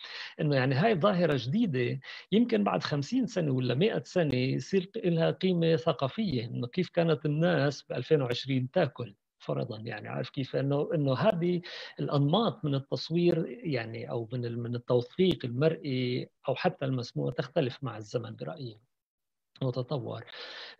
[0.42, 2.00] إنه يعني هاي ظاهرة جديدة
[2.32, 7.84] يمكن بعد 50 سنة ولا 100 سنة يصير لها قيمة ثقافية إنه كيف كانت الناس
[7.84, 9.78] ب 2020 تأكل فرضا.
[9.80, 11.62] يعني عارف كيف؟ إنه إنه هذه
[12.00, 18.36] الأنماط من التصوير يعني أو من من التوثيق المرئي أو حتى المسموع تختلف مع الزمن
[18.36, 18.89] برأيي.
[19.64, 20.26] وتطور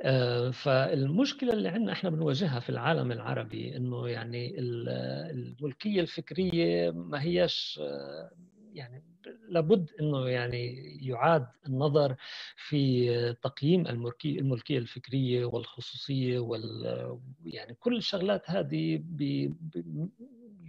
[0.02, 7.80] آه، فالمشكلة اللي عندنا إحنا بنواجهها في العالم العربي إنه يعني الملكية الفكرية ما هيش
[7.84, 8.32] آه،
[8.74, 9.04] يعني
[9.50, 10.76] لابد إنه يعني
[11.08, 12.16] يعاد النظر
[12.56, 19.04] في تقييم الملكية الفكرية والخصوصية وال يعني كل الشغلات هذه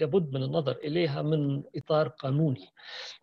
[0.01, 2.69] لابد من النظر إليها من إطار قانوني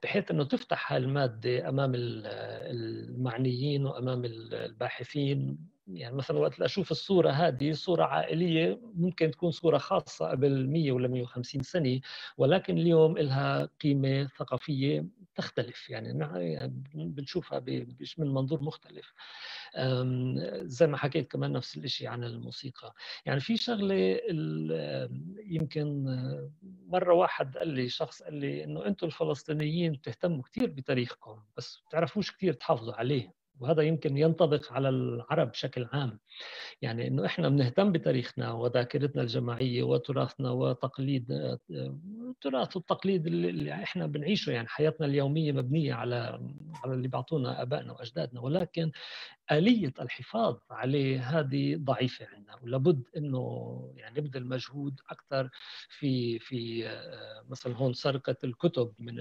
[0.03, 5.57] بحيث إنه تفتح هالمادة أمام المعنيين وأمام الباحثين
[5.88, 11.07] يعني مثلا وقت أشوف الصورة هذه صورة عائلية ممكن تكون صورة خاصة قبل 100 ولا
[11.07, 11.99] 150 سنة
[12.38, 15.89] ولكن اليوم لها قيمة ثقافية تختلف.
[15.89, 17.59] يعني, يعني بنشوفها
[18.17, 19.13] من منظور مختلف.
[20.63, 22.93] زي ما حكيت كمان نفس الشيء عن الموسيقى.
[23.25, 24.19] يعني في شغلة
[25.45, 26.03] يمكن
[26.88, 32.31] مرة واحد قال لي شخص قال لي إنه أنتم الفلسطينيين بتهتموا كثير بتاريخكم بس بتعرفوش
[32.31, 33.36] كثير تحافظوا عليه.
[33.59, 36.19] وهذا يمكن ينطبق على العرب بشكل عام.
[36.81, 41.31] يعني إنه إحنا بنهتم بتاريخنا وذاكرتنا الجماعية وتراثنا وتقليد
[41.71, 46.39] التراث والتقليد اللي إحنا بنعيشه يعني حياتنا اليومية مبنية على
[46.83, 48.41] على اللي بيعطونا آبائنا وأجدادنا.
[48.41, 48.91] ولكن
[49.51, 55.49] آلية الحفاظ عليه هذه ضعيفة عندنا ولابد أنه يعني نبذل مجهود أكثر
[55.89, 59.15] في في آه، مثلا هون سرقة الكتب من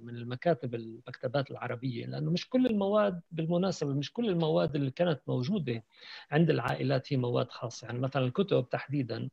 [0.00, 5.84] من المكاتب المكتبات العربية لأنه مش كل المواد بالمناسبة مش كل المواد اللي كانت موجودة
[6.30, 9.28] عند العائلات هي مواد خاصة يعني مثلا الكتب تحديدا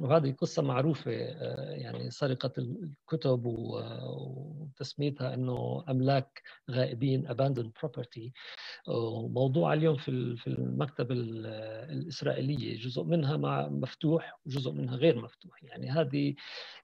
[0.00, 8.30] وهذه قصة معروفة آه، يعني سرقة الكتب وتسميتها أنه أملاك غائبين abandoned property.
[8.88, 13.36] وموضوع اليوم في في المكتبة الإسرائيلية جزء منها
[13.68, 15.64] مفتوح وجزء منها غير مفتوح.
[15.64, 16.34] يعني هذه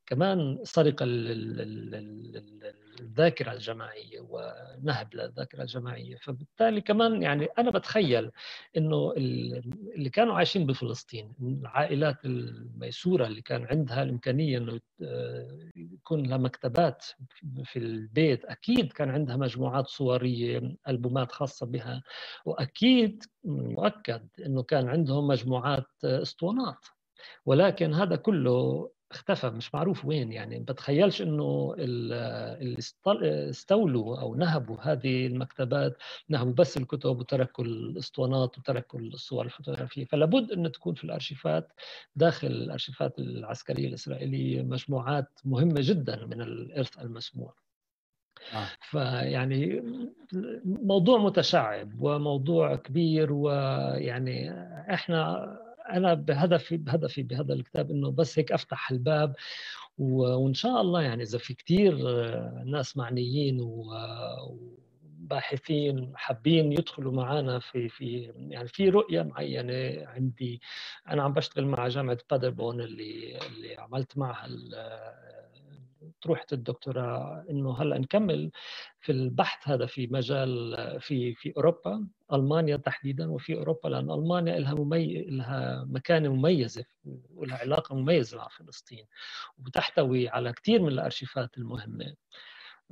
[0.07, 1.05] كمان سرقة
[3.01, 6.17] الذاكرة الجماعية ونهب للذاكرة الجماعية.
[6.17, 8.31] فبالتالي كمان يعني أنا بتخيل
[8.77, 14.81] أنه اللي كانوا عايشين بفلسطين العائلات الميسورة اللي كان عندها الإمكانية أنه
[15.77, 17.05] يكون لها مكتبات
[17.65, 22.03] في البيت أكيد كان عندها مجموعات صورية ألبومات خاصة بها
[22.45, 26.87] وأكيد مؤكد أنه كان عندهم مجموعات إسطوانات.
[27.47, 30.59] ولكن هذا كله اختفى مش معروف وين يعني.
[30.59, 32.79] بتخيلش إنه اللي
[33.51, 35.97] استولوا أو نهبوا هذه المكتبات
[36.29, 40.05] نهبوا بس الكتب وتركوا الأسطوانات وتركوا الصور الفوتوغرافية.
[40.05, 41.73] فلابد ان تكون في الأرشيفات
[42.17, 47.55] داخل الأرشيفات العسكرية الإسرائيلية مجموعات مهمة جدا من الإرث المسموع.
[48.55, 48.67] آه.
[48.81, 49.83] فيعني
[50.65, 54.51] موضوع متشعب وموضوع كبير ويعني
[54.95, 55.57] إحنا
[55.97, 59.35] أنا بهدفي بهدفي بهذا الكتاب إنه بس هيك أفتح الباب
[59.99, 61.95] وإن شاء الله يعني إذا في كثير
[62.65, 63.85] ناس معنيين و
[65.03, 70.61] باحثين حابين يدخلوا معنا في في يعني في رؤية معينة عندي.
[71.09, 74.47] أنا عم بشتغل مع جامعة بادربون اللي اللي عملت معها
[76.23, 78.51] طروحة الدكتوراه إنه هلأ نكمل
[79.01, 84.75] في البحث هذا في مجال في في أوروبا ألمانيا تحديدا وفي أوروبا لأن ألمانيا لها
[84.75, 85.23] ممي...
[85.23, 86.85] لها مكانة مميزة
[87.35, 89.07] ولها علاقة مميزة مع فلسطين
[89.59, 92.15] وبتحتوي على كثير من الأرشيفات المهمة.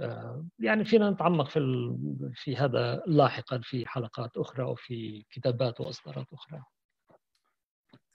[0.00, 1.98] آه، يعني فينا نتعمق في ال...
[2.34, 6.62] في هذا لاحقا في حلقات أخرى وفي كتابات وإصدارات أخرى.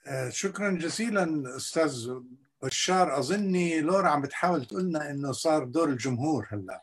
[0.06, 2.10] آه، شكرا جزيلا أستاذ
[2.64, 6.80] بشار أظني لورا عم بتحاول تقول لنا إنه صار دور الجمهور هلأ.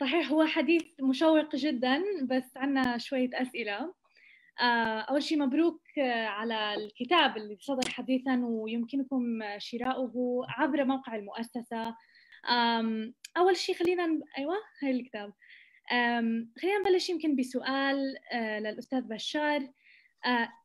[0.00, 3.94] صحيح هو حديث مشوق جدا بس عندنا شوية أسئلة.
[4.60, 5.82] آه، أول شيء مبروك
[6.26, 9.22] على الكتاب اللي صدر حديثا ويمكنكم
[9.58, 11.96] شراؤه عبر موقع المؤسسة.
[13.36, 15.32] أول شيء خلينا أيوة هاي الكتاب.
[16.60, 19.60] خلينا نبلش يمكن بسؤال آه، للأستاذ بشار.
[19.60, 19.77] آه،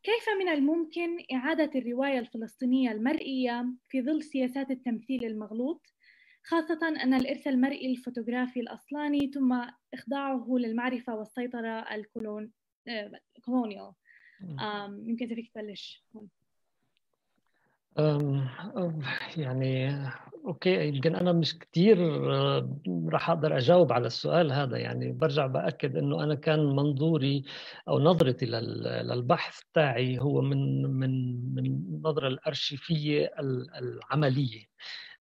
[0.03, 5.93] كيف من الممكن إعادة الرواية الفلسطينية المرئية في ظل سياسات التمثيل المغلوط
[6.43, 9.61] خاصة أن الإرث المرئي الفوتوغرافي الأصلاني تم
[9.93, 13.93] إخضاعه للمعرفة والسيطرة ال colonial
[14.59, 16.03] آه، يمكن فيك تبلش.
[19.37, 20.01] يعني
[20.45, 21.97] أوكي يمكن أنا مش كثير
[23.09, 24.77] راح أقدر أجاوب على السؤال هذا.
[24.77, 27.43] يعني برجع بأكد إنه أنا كان منظوري
[27.87, 33.31] أو نظرتي للبحث تاعي هو من من من النظرة الأرشيفية
[33.81, 34.65] العملية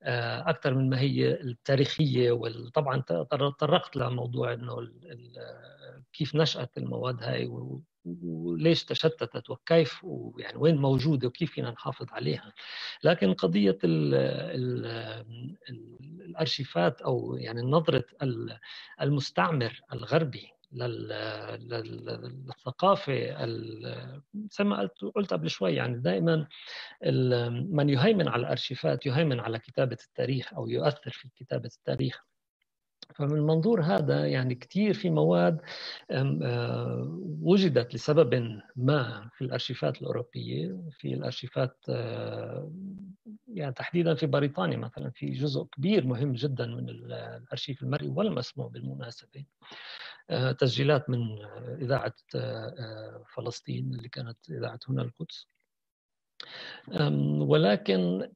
[0.03, 2.33] آه، أكثر من ما هي التاريخية.
[2.33, 4.89] وطبعا تطرقت لموضوع إنه
[6.13, 7.47] كيف نشأت المواد هاي
[8.23, 12.53] وليش تشتتت وكيف ويعني وين موجودة وكيف فينا نحافظ عليها.
[13.05, 14.87] لكن قضية ال ال
[16.21, 18.05] الأرشيفات أو يعني نظرة
[19.01, 20.49] المستعمر الغربي
[22.13, 23.45] للثقافة
[24.35, 26.47] زي ما قلت قبل شوي يعني دائما
[27.51, 32.23] من يهيمن على الأرشيفات يهيمن على كتابة التاريخ أو يؤثر في كتابة التاريخ.
[33.15, 35.61] فمن المنظور هذا يعني كثير في مواد
[36.11, 42.73] آه، وجدت لسبب ما في الأرشيفات الأوروبية في الأرشيفات آه،
[43.49, 49.45] يعني تحديدا في بريطانيا مثلا في جزء كبير مهم جدا من الأرشيف المرئي والمسموع بالمناسبة
[50.31, 51.39] آه، تسجيلات من
[51.83, 52.15] إذاعة
[53.37, 55.47] فلسطين اللي كانت إذاعة هنا القدس.
[57.41, 58.29] ولكن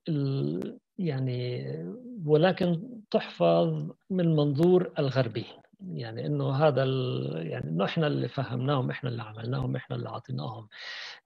[0.98, 1.66] يعني
[2.26, 5.44] ولكن تحفظ من منظور الغربي.
[5.80, 6.84] يعني إنه هذا
[7.42, 10.68] يعني إنه إحنا اللي فهمناهم إحنا اللي عملناهم إحنا اللي اعطيناهم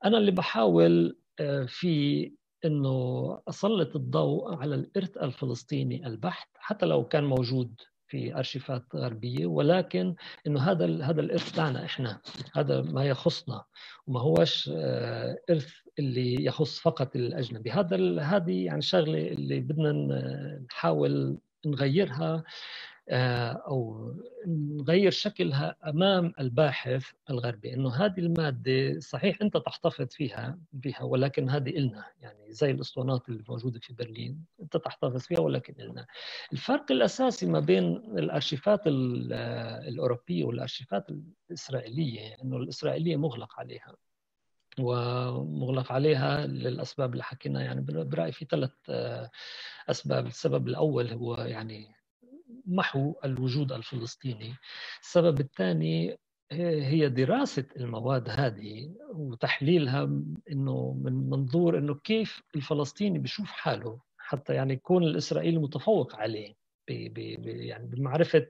[0.04, 2.32] أنا اللي بحاول آه، في
[2.64, 7.74] إنه أسلط الضوء على الإرث الفلسطيني البحت حتى لو كان موجود
[8.06, 10.14] في أرشيفات غربية ولكن
[10.46, 12.20] إنه هذا هذا الإرث تاعنا إحنا
[12.54, 13.64] هذا ما يخصنا.
[14.06, 17.70] وما هوش آه، إرث اللي يخص فقط الأجنبي.
[17.70, 19.92] هذا هذه يعني شغلة اللي بدنا
[20.70, 22.44] نحاول نغيرها
[23.12, 24.12] آه، أو
[24.46, 27.74] نغير شكلها أمام الباحث الغربي.
[27.74, 32.05] إنه هذه المادة صحيح أنت تحتفظ فيها بها ولكن هذه إلنا.
[32.20, 36.07] يعني زي الأسطوانات اللي موجودة في برلين أنت تحتفظ فيها ولكن إلنا.
[36.53, 37.84] الفرق الأساسي ما بين
[38.18, 41.07] الأرشيفات الأوروبية والأرشيفات
[41.51, 43.94] الإسرائيلية إنه الإسرائيلية مغلق عليها.
[44.82, 49.30] ومغلق عليها للأسباب اللي حكينا يعني برأيي في ثلاث آه،
[49.90, 50.26] أسباب.
[50.26, 51.94] السبب الأول هو يعني
[52.66, 54.54] محو الوجود الفلسطيني.
[55.02, 56.18] السبب الثاني
[56.52, 60.02] هي دراسة المواد هذه وتحليلها
[60.52, 66.59] إنه من منظور إنه كيف الفلسطيني بيشوف حاله حتى يعني يكون الإسرائيلي متفوق عليه.
[67.45, 68.47] يعني بمعرفة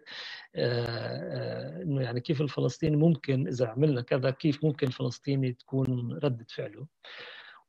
[0.55, 6.47] آه، آه، إنه يعني كيف الفلسطيني ممكن إذا عملنا كذا كيف ممكن الفلسطيني تكون ردة
[6.49, 6.87] فعله.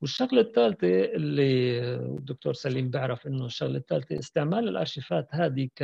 [0.01, 5.83] والشغلة الثالثة اللي الدكتور سليم بيعرف إنه الشغلة الثالثة استعمال الأرشيفات هذه ك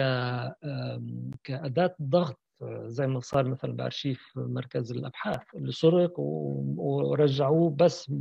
[1.44, 2.47] كأداة ضغط
[2.86, 8.12] زي ما صار مثلا بارشيف مركز الأبحاث اللي سرق ورجعوه بس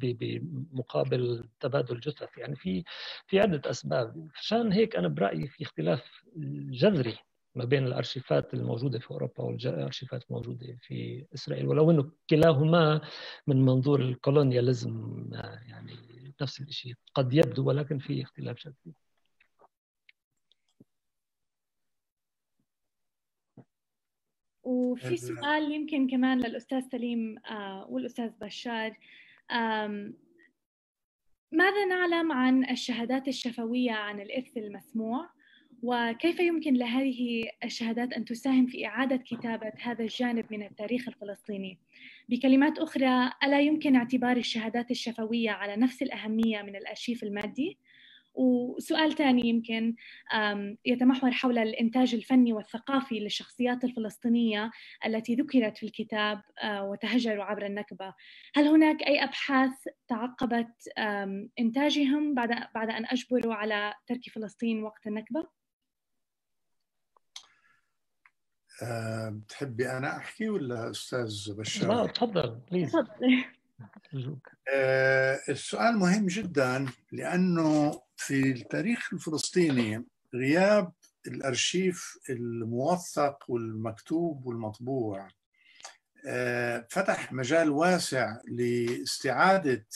[0.00, 2.38] بمقابل تبادل جثث.
[2.38, 2.84] يعني في
[3.26, 4.28] في عدة أسباب.
[4.34, 6.22] عشان هيك أنا برأيي في اختلاف
[6.70, 7.16] جذري
[7.54, 13.00] ما بين الأرشيفات الموجودة في أوروبا والأرشيفات الموجودة في إسرائيل ولو إنه كلاهما
[13.46, 15.24] من منظور الكولونياليزم
[15.68, 15.92] يعني
[16.40, 18.94] نفس الشيء قد يبدو ولكن في اختلاف جذري.
[24.66, 27.36] وفي سؤال يمكن كمان للأستاذ سليم
[27.88, 28.96] والأستاذ بشار.
[31.52, 35.30] ماذا نعلم عن الشهادات الشفوية عن الإرث المسموع؟
[35.82, 41.78] وكيف يمكن لهذه الشهادات أن تساهم في إعادة كتابة هذا الجانب من التاريخ الفلسطيني؟
[42.28, 47.78] بكلمات أخرى ألا يمكن اعتبار الشهادات الشفوية على نفس الأهمية من الأرشيف المادي؟
[48.36, 49.94] وسؤال ثاني يمكن
[50.84, 54.70] يتمحور حول الإنتاج الفني والثقافي للشخصيات الفلسطينية
[55.06, 58.14] التي ذكرت في الكتاب آه، وتهجروا عبر النكبة
[58.54, 59.72] هل هناك أي أبحاث
[60.08, 60.88] تعقبت
[61.58, 65.46] إنتاجهم بعد بعد أن أجبروا على ترك فلسطين وقت النكبة؟
[69.28, 73.55] بتحبي أنا أحكي ولا أستاذ بشار؟ لا تفضل تفضل آه،
[75.48, 80.04] السؤال مهم جدا لأنه في التاريخ الفلسطيني
[80.34, 80.92] غياب
[81.26, 85.28] الأرشيف الموثق والمكتوب والمطبوع
[86.28, 89.86] آه، فتح مجال واسع لاستعادة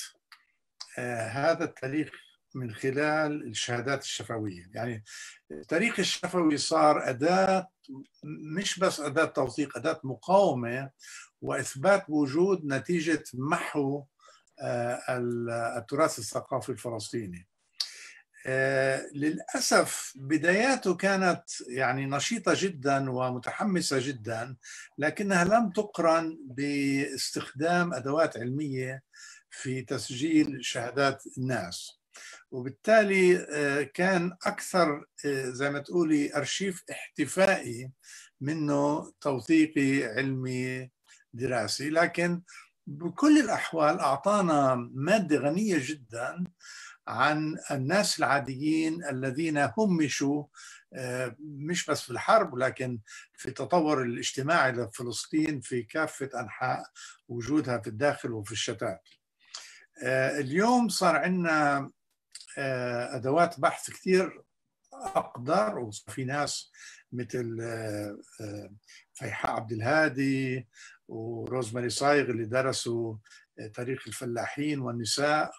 [0.98, 2.10] آه، هذا التاريخ
[2.54, 4.70] من خلال الشهادات الشفوية.
[4.74, 5.04] يعني
[5.50, 7.68] التاريخ الشفوي صار أداة
[8.54, 10.90] مش بس أداة توثيق أداة مقاومة
[11.42, 14.04] وإثبات وجود نتيجة محو
[14.62, 15.02] آه،
[15.78, 17.48] التراث الثقافي الفلسطيني.
[18.46, 24.56] آه، للأسف بداياته كانت يعني نشيطة جدا ومتحمسة جدا
[24.98, 29.02] لكنها لم تقرن باستخدام أدوات علمية
[29.50, 32.00] في تسجيل شهادات الناس.
[32.50, 37.90] وبالتالي آه، كان أكثر زي ما تقولي أرشيف احتفائي
[38.40, 40.90] منه توثيقي علمي
[41.32, 42.42] دراسي لكن
[42.86, 46.44] بكل الأحوال أعطانا مادة غنية جدا
[47.08, 50.44] عن الناس العاديين الذين همشوا
[50.94, 52.98] آه، مش بس في الحرب ولكن
[53.36, 56.82] في التطور الاجتماعي لفلسطين في كافة أنحاء
[57.28, 59.08] وجودها في الداخل وفي الشتات.
[60.02, 61.90] آه، اليوم صار عندنا
[62.58, 64.42] آه، أدوات بحث كثير
[64.92, 66.72] أقدر وفي ناس
[67.12, 67.56] مثل
[69.14, 70.68] فيحاء عبد الهادي
[71.10, 73.14] وروزماري صايغ اللي درسوا
[73.74, 75.52] تاريخ الفلاحين والنساء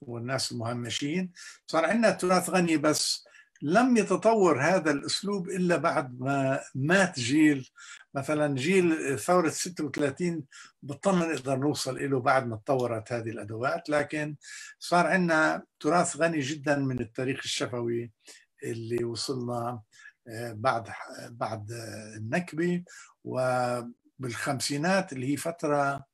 [0.00, 1.32] والناس المهمشين.
[1.66, 3.24] صار عندنا تراث غني بس
[3.62, 7.70] لم يتطور هذا الأسلوب إلا بعد ما مات جيل
[8.14, 10.44] مثلا جيل ثورة 36
[10.82, 13.88] بطلنا نقدر نوصل له بعد ما تطورت هذه الأدوات.
[13.88, 14.36] لكن
[14.78, 18.12] صار عندنا تراث غني جدا من التاريخ الشفوي
[18.64, 19.80] اللي وصلنا
[20.28, 20.88] آه، بعد
[21.30, 21.72] بعد
[22.16, 22.84] النكبة.
[23.24, 26.04] وبالخمسينات اللي هي فترة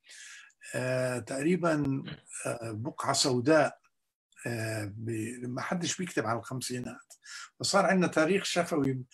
[0.75, 2.03] آه، تقريبا
[2.47, 3.79] آه، بقعة سوداء
[5.43, 7.15] ما حدش بيكتب عن الخمسينات.
[7.61, 9.05] فصار عندنا تاريخ شفوي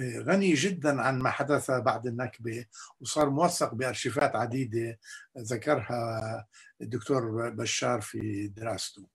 [0.00, 2.66] غني جدا عن ما حدث بعد النكبة
[3.00, 4.98] وصار موثق بأرشيفات عديدة
[5.38, 6.46] ذكرها
[6.80, 9.06] الدكتور بشار في دراسته.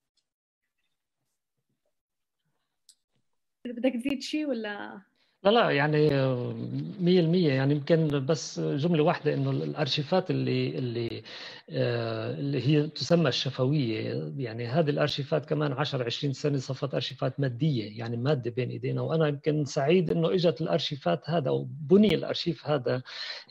[3.66, 5.02] بدك تزيد شيء ولا؟
[5.44, 11.24] لا لا يعني 100% يعني يمكن بس جملة واحدة إنه الأرشيفات اللي اللي
[11.70, 17.98] آه، اللي هي تسمى الشفوية يعني هذه الأرشيفات كمان 10 20 سنة صفت أرشيفات مادية
[18.00, 19.02] يعني مادة بين إيدينا.
[19.02, 23.02] وأنا يمكن سعيد إنه إجت الأرشيفات هذا وبني الأرشيف هذا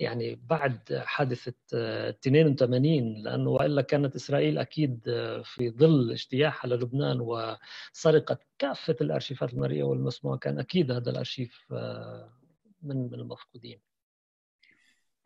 [0.00, 7.20] يعني بعد حادثة 82 آه، لأنه وإلا كانت إسرائيل أكيد آه، في ظل اجتياحها للبنان
[7.20, 11.64] وسرقه كافة الأرشيفات المرئية والمسموعه كان أكيد هذا الأرشيف
[12.82, 13.80] من من المفقودين.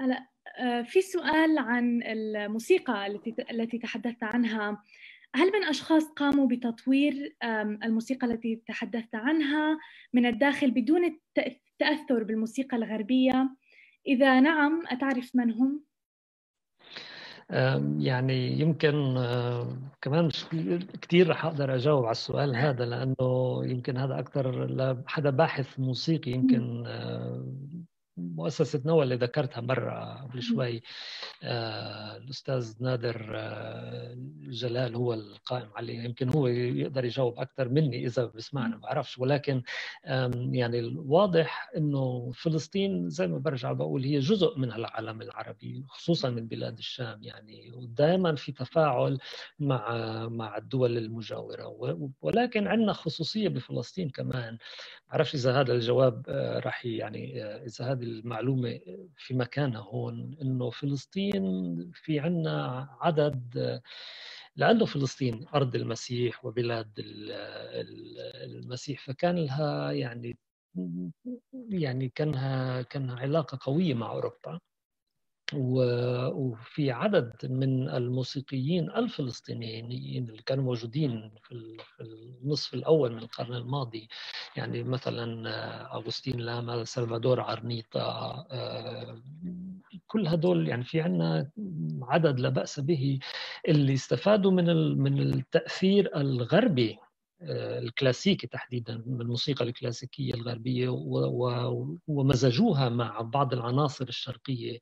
[0.01, 0.27] هلا
[0.59, 4.83] آه، في سؤال عن الموسيقى التي التي تحدثت عنها.
[5.35, 7.37] هل من أشخاص قاموا بتطوير
[7.85, 9.79] الموسيقى التي تحدثت عنها
[10.13, 13.57] من الداخل بدون التأثر بالموسيقى الغربية؟
[14.07, 15.85] إذا نعم أتعرف من هم؟
[17.99, 19.15] يعني يمكن
[20.03, 20.29] كمان
[21.03, 26.85] كثير رح أقدر أجاوب على السؤال هذا لأنه يمكن هذا أكثر لحدا باحث موسيقي يمكن
[28.17, 30.83] مؤسسة نوى اللي ذكرتها مرة قبل شوي.
[31.43, 36.03] آه الأستاذ نادر آه جلال هو القائم عليه.
[36.03, 39.19] يمكن هو يقدر يجاوب أكثر مني إذا بسمعنا ما بعرفش.
[39.19, 39.63] ولكن
[40.53, 46.47] يعني الواضح أنه فلسطين زي ما برجع بقول هي جزء من العالم العربي خصوصا من
[46.49, 47.73] بلاد الشام يعني.
[47.73, 49.19] ودائما في تفاعل
[49.59, 49.93] مع
[50.29, 51.67] مع الدول المجاورة.
[52.23, 54.59] ولكن عندنا خصوصية بفلسطين كمان.
[55.13, 58.81] بعرفش إذا هذا الجواب آه، راح يعني آه، إذا هذه المعلومة
[59.17, 61.43] في مكانها هون إنه فلسطين
[61.95, 63.81] في عنا عدد
[64.57, 66.93] لأنه فلسطين أرض المسيح وبلاد
[68.45, 70.39] المسيح فكان لها يعني
[71.69, 74.61] يعني كانها كانها علاقة قوية مع أوروبا.
[75.55, 84.09] وفي عدد من الموسيقيين الفلسطينيين اللي كانوا موجودين في النصف الأول من القرن الماضي
[84.57, 85.49] يعني مثلا
[85.97, 88.47] أغسطين لاما سلفادور عرنيطة
[90.07, 91.51] كل هدول يعني في عنا
[92.03, 93.19] عدد لا بأس به
[93.69, 96.99] اللي استفادوا من من التأثير الغربي
[97.51, 100.89] الكلاسيكي تحديدا من الموسيقى الكلاسيكية الغربية
[102.07, 104.79] ومزجوها مع بعض العناصر الشرقية.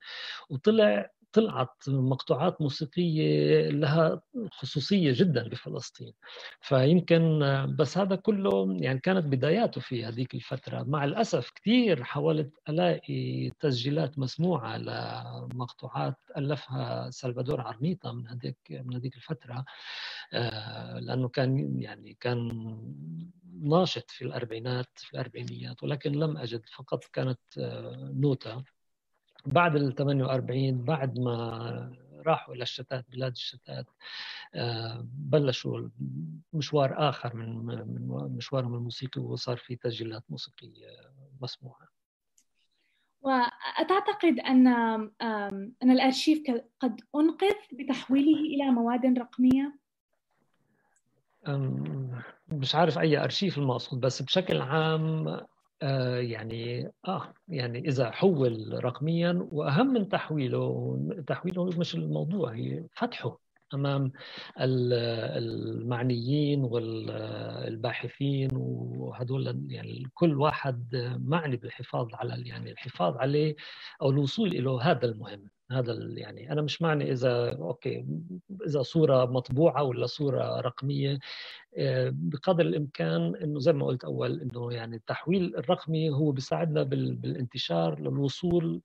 [0.50, 4.22] وطلع طلعت مقطوعات موسيقية لها
[4.52, 6.12] خصوصية جدا بفلسطين.
[6.60, 7.40] فيمكن
[7.78, 10.82] بس هذا كله يعني كانت بداياته في هذيك الفترة.
[10.82, 19.16] مع الأسف كثير حاولت ألاقي تسجيلات مسموعة لمقطوعات ألفها سلفادور عرنيطة من هذيك من هذيك
[19.16, 19.64] الفترة.
[20.32, 22.48] آه، لأنه كان يعني كان
[23.62, 28.64] ناشط في الأربعينات في الأربعينيات ولكن لم أجد فقط كانت آه، نوتة.
[29.46, 31.92] بعد ال 48 بعد ما
[32.26, 33.86] راحوا إلى الشتات بلاد الشتات
[34.54, 35.88] آه، بلشوا
[36.52, 40.86] مشوار آخر من من مشوارهم الموسيقي وصار في تسجيلات موسيقية
[41.40, 41.88] مسموعة.
[43.20, 44.66] وأتعتقد أن
[45.82, 46.42] أن الأرشيف
[46.80, 49.80] قد أنقذ بتحويله إلى مواد رقمية؟
[52.48, 55.40] مش عارف أي أرشيف المقصود بس بشكل عام
[56.20, 63.38] يعني آه يعني إذا حول رقميا وأهم من تحويله تحويله مش الموضوع هي فتحه
[63.74, 64.12] أمام
[65.36, 73.56] المعنيين والباحثين وهدول يعني كل واحد معني بالحفاظ على يعني الحفاظ عليه
[74.02, 75.44] أو الوصول إلى هذا المهم.
[75.72, 78.06] هذا يعني أنا مش معني إذا أوكي
[78.66, 81.18] إذا صورة مطبوعة ولا صورة رقمية.
[81.76, 88.00] آه، بقدر الإمكان إنه زي ما قلت أول إنه يعني التحويل الرقمي هو بيساعدنا بالانتشار
[88.00, 88.82] للوصول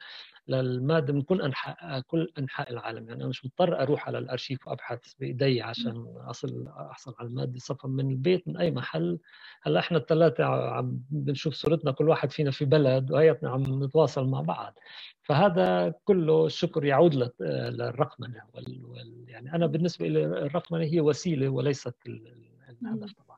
[0.47, 3.09] للمادة من كل أنحاء كل أنحاء العالم.
[3.09, 7.87] يعني أنا مش مضطر أروح على الأرشيف وأبحث بإيدي عشان أصل أحصل على المادة صفا
[7.87, 9.19] من البيت من أي محل.
[9.61, 14.41] هلأ إحنا الثلاثه عم بنشوف صورتنا كل واحد فينا في بلد وهيتنا عم نتواصل مع
[14.41, 14.79] بعض.
[15.23, 19.25] فهذا كله الشكر يعود للرقمنة وال...
[19.27, 23.37] يعني أنا بالنسبة لي الرقمنة هي وسيلة وليست الهدف طبعا.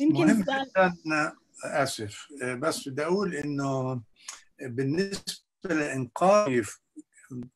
[0.00, 0.92] يمكن مهم جدا
[1.64, 2.28] آسف.
[2.58, 4.02] بس بدي أقول إنه
[4.62, 6.68] بالنسبة لانقاذ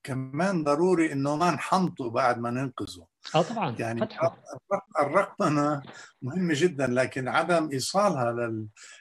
[0.03, 3.07] كمان ضروري إنه ما نحنطه بعد ما ننقذه.
[3.35, 3.77] آه طبعا.
[3.79, 4.09] يعني.
[5.01, 5.83] الرقمنه
[6.23, 8.59] مهمة جدا لكن عدم إيصالها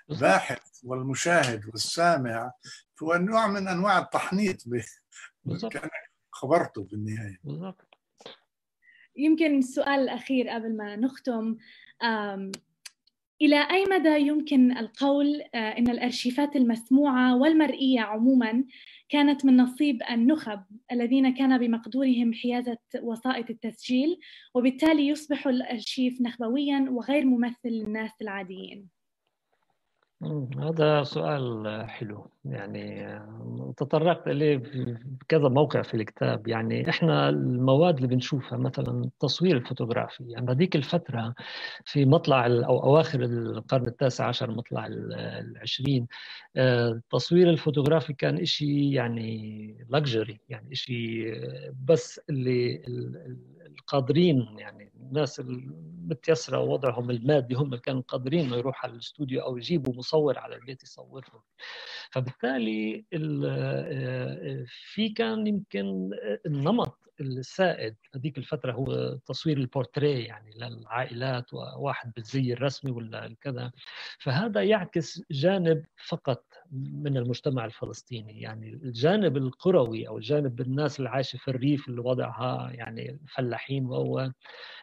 [0.09, 2.51] للباحث والمشاهد والسامع
[3.03, 4.63] هو نوع من أنواع التحنيط
[5.45, 5.91] كأنك
[6.31, 7.39] خبرته بالنهاية.
[7.43, 7.87] بالضبط.
[9.15, 11.57] يمكن السؤال الأخير قبل ما نختم
[13.41, 18.63] إلى أي مدى يمكن القول آه، أن الأرشيفات المسموعة والمرئية عموما
[19.09, 20.59] كانت من نصيب النخب
[20.91, 24.19] الذين كان بمقدورهم حيازة وسائط التسجيل
[24.53, 28.94] وبالتالي يصبح الأرشيف نخبويا وغير ممثل للناس العاديين؟
[30.59, 32.27] هذا سؤال حلو.
[32.45, 33.19] يعني
[33.77, 34.57] تطرقت إليه
[35.05, 36.47] بكذا موقع في الكتاب.
[36.47, 40.23] يعني إحنا المواد اللي بنشوفها مثلا التصوير الفوتوغرافي.
[40.29, 41.35] يعني هذيك الفترة
[41.85, 46.07] في مطلع أو أواخر القرن التاسع عشر مطلع العشرين
[46.57, 51.31] التصوير الفوتوغرافي كان إشي يعني luxury يعني إشي
[51.85, 52.81] بس اللي
[53.79, 59.93] القادرين يعني الناس المتيسره ووضعهم المادي هم اللي كانوا قادرين يروحوا على الاستوديو أو يجيبوا
[59.93, 61.41] مصور على البيت يصورهم.
[62.11, 66.09] فبالتالي آه، في كان يمكن
[66.45, 73.71] النمط السائد هذيك الفترة هو تصوير البورتريه يعني للعائلات وواحد بالزي الرسمي ولا كذا.
[74.19, 78.41] فهذا يعكس جانب فقط من المجتمع الفلسطيني.
[78.41, 84.31] يعني الجانب القروي أو الجانب الناس اللي عايشة في الريف اللي وضعها يعني فلاحين وهو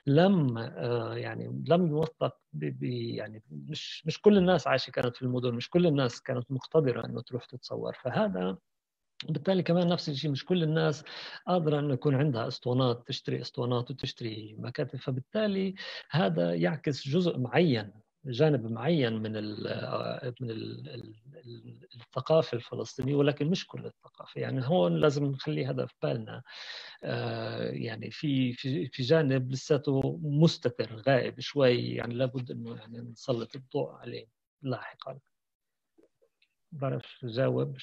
[0.06, 2.36] لم آه، يعني لم يوثق
[2.82, 7.20] يعني مش مش كل الناس عايشة كانت في المدن مش كل الناس كانت مقتدرة إنه
[7.22, 7.92] تروح تتصور.
[8.02, 8.58] فهذا
[9.28, 11.04] بالتالي كمان نفس الشيء مش كل الناس
[11.46, 14.98] قادرة إنه يكون عندها أسطوانات تشتري أسطوانات وتشتري مكاتب.
[14.98, 15.74] فبالتالي
[16.10, 17.92] هذا يعكس جزء معين
[18.26, 19.54] جانب معين من ال
[20.40, 21.14] من ال
[21.94, 24.40] الثقافة الفلسطينية ولكن مش كل الثقافة.
[24.40, 26.42] يعني هون لازم نخلي هذا في بالنا.
[27.04, 28.52] آه، يعني في
[28.92, 31.94] في جانب لساته مستتر غائب شوي.
[31.94, 34.26] يعني لابد إنه يعني نسلط الضوء عليه
[34.62, 35.18] لاحقا.
[36.82, 37.76] بعرف جاوب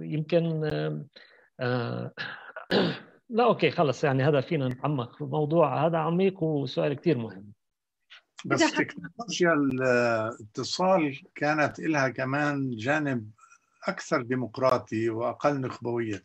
[0.00, 0.70] يمكن
[1.60, 2.12] آه
[3.28, 5.86] لا okay خلص يعني هذا فينا نتعمق في الموضوع.
[5.86, 7.52] هذا عميق وسؤال كثير مهم.
[8.44, 13.30] بس تكنولوجيا الاتصال كانت لها كمان جانب
[13.88, 16.22] أكثر ديمقراطي وأقل نخبوية.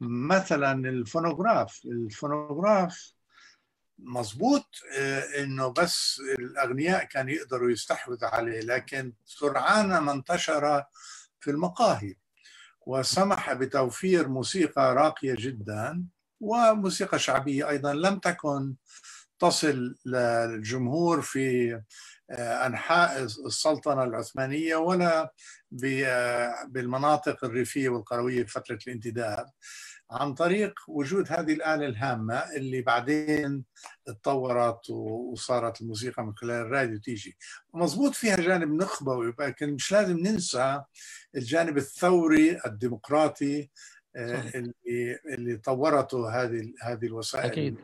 [0.00, 3.15] مثلا الفونوغراف الفونوغراف
[3.98, 4.66] مظبوط
[4.98, 10.84] آه، إنه بس الأغنياء كانوا يقدروا يستحوذوا عليه لكن سرعان ما انتشر
[11.40, 12.14] في المقاهي
[12.86, 16.04] وسمح بتوفير موسيقى راقية جدا
[16.40, 18.74] وموسيقى شعبية أيضا لم تكن
[19.38, 21.72] تصل للجمهور في
[22.30, 25.32] آه، أنحاء السلطنة العثمانية ولا
[25.84, 29.46] آه، بالمناطق الريفية والقروية في فترة الانتداب.
[30.10, 33.64] عن طريق وجود هذه الآلة الهامة اللي بعدين
[34.08, 37.36] اتطورت وصارت الموسيقى من خلال الراديو تيجي.
[37.74, 40.82] مظبوط فيها جانب نخبوي لكن مش لازم ننسى
[41.36, 43.70] الجانب الثوري الديمقراطي
[44.16, 47.76] آه، اللي اللي طورته هذه هذه الوسائل أكيد.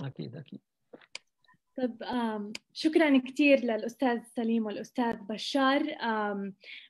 [0.00, 0.60] أكيد أكيد.
[1.82, 2.02] طب
[2.72, 5.82] شكرا كثير للأستاذ سليم والأستاذ بشار.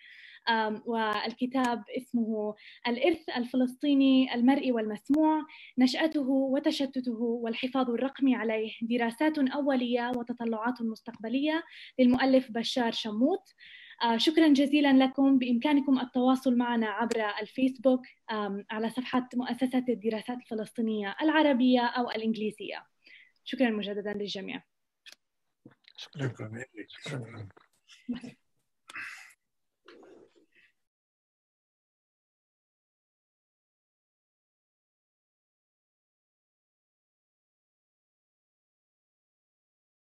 [0.85, 2.55] والكتاب اسمه
[2.87, 5.45] الإرث الفلسطيني المرئي والمسموع
[5.77, 11.63] نشأته وتشتته والحفاظ الرقمي عليه دراسات أولية وتطلعات مستقبلية
[11.99, 13.53] للمؤلف بشار شموت.
[14.03, 15.37] آه، شكرا جزيلا لكم.
[15.37, 18.01] بإمكانكم التواصل معنا عبر الفيسبوك
[18.69, 22.85] على صفحة مؤسسة الدراسات الفلسطينية العربية أو الإنجليزية.
[23.43, 24.63] شكرا مجددا للجميع.
[25.97, 26.33] شكرا,
[26.87, 27.47] شكرا.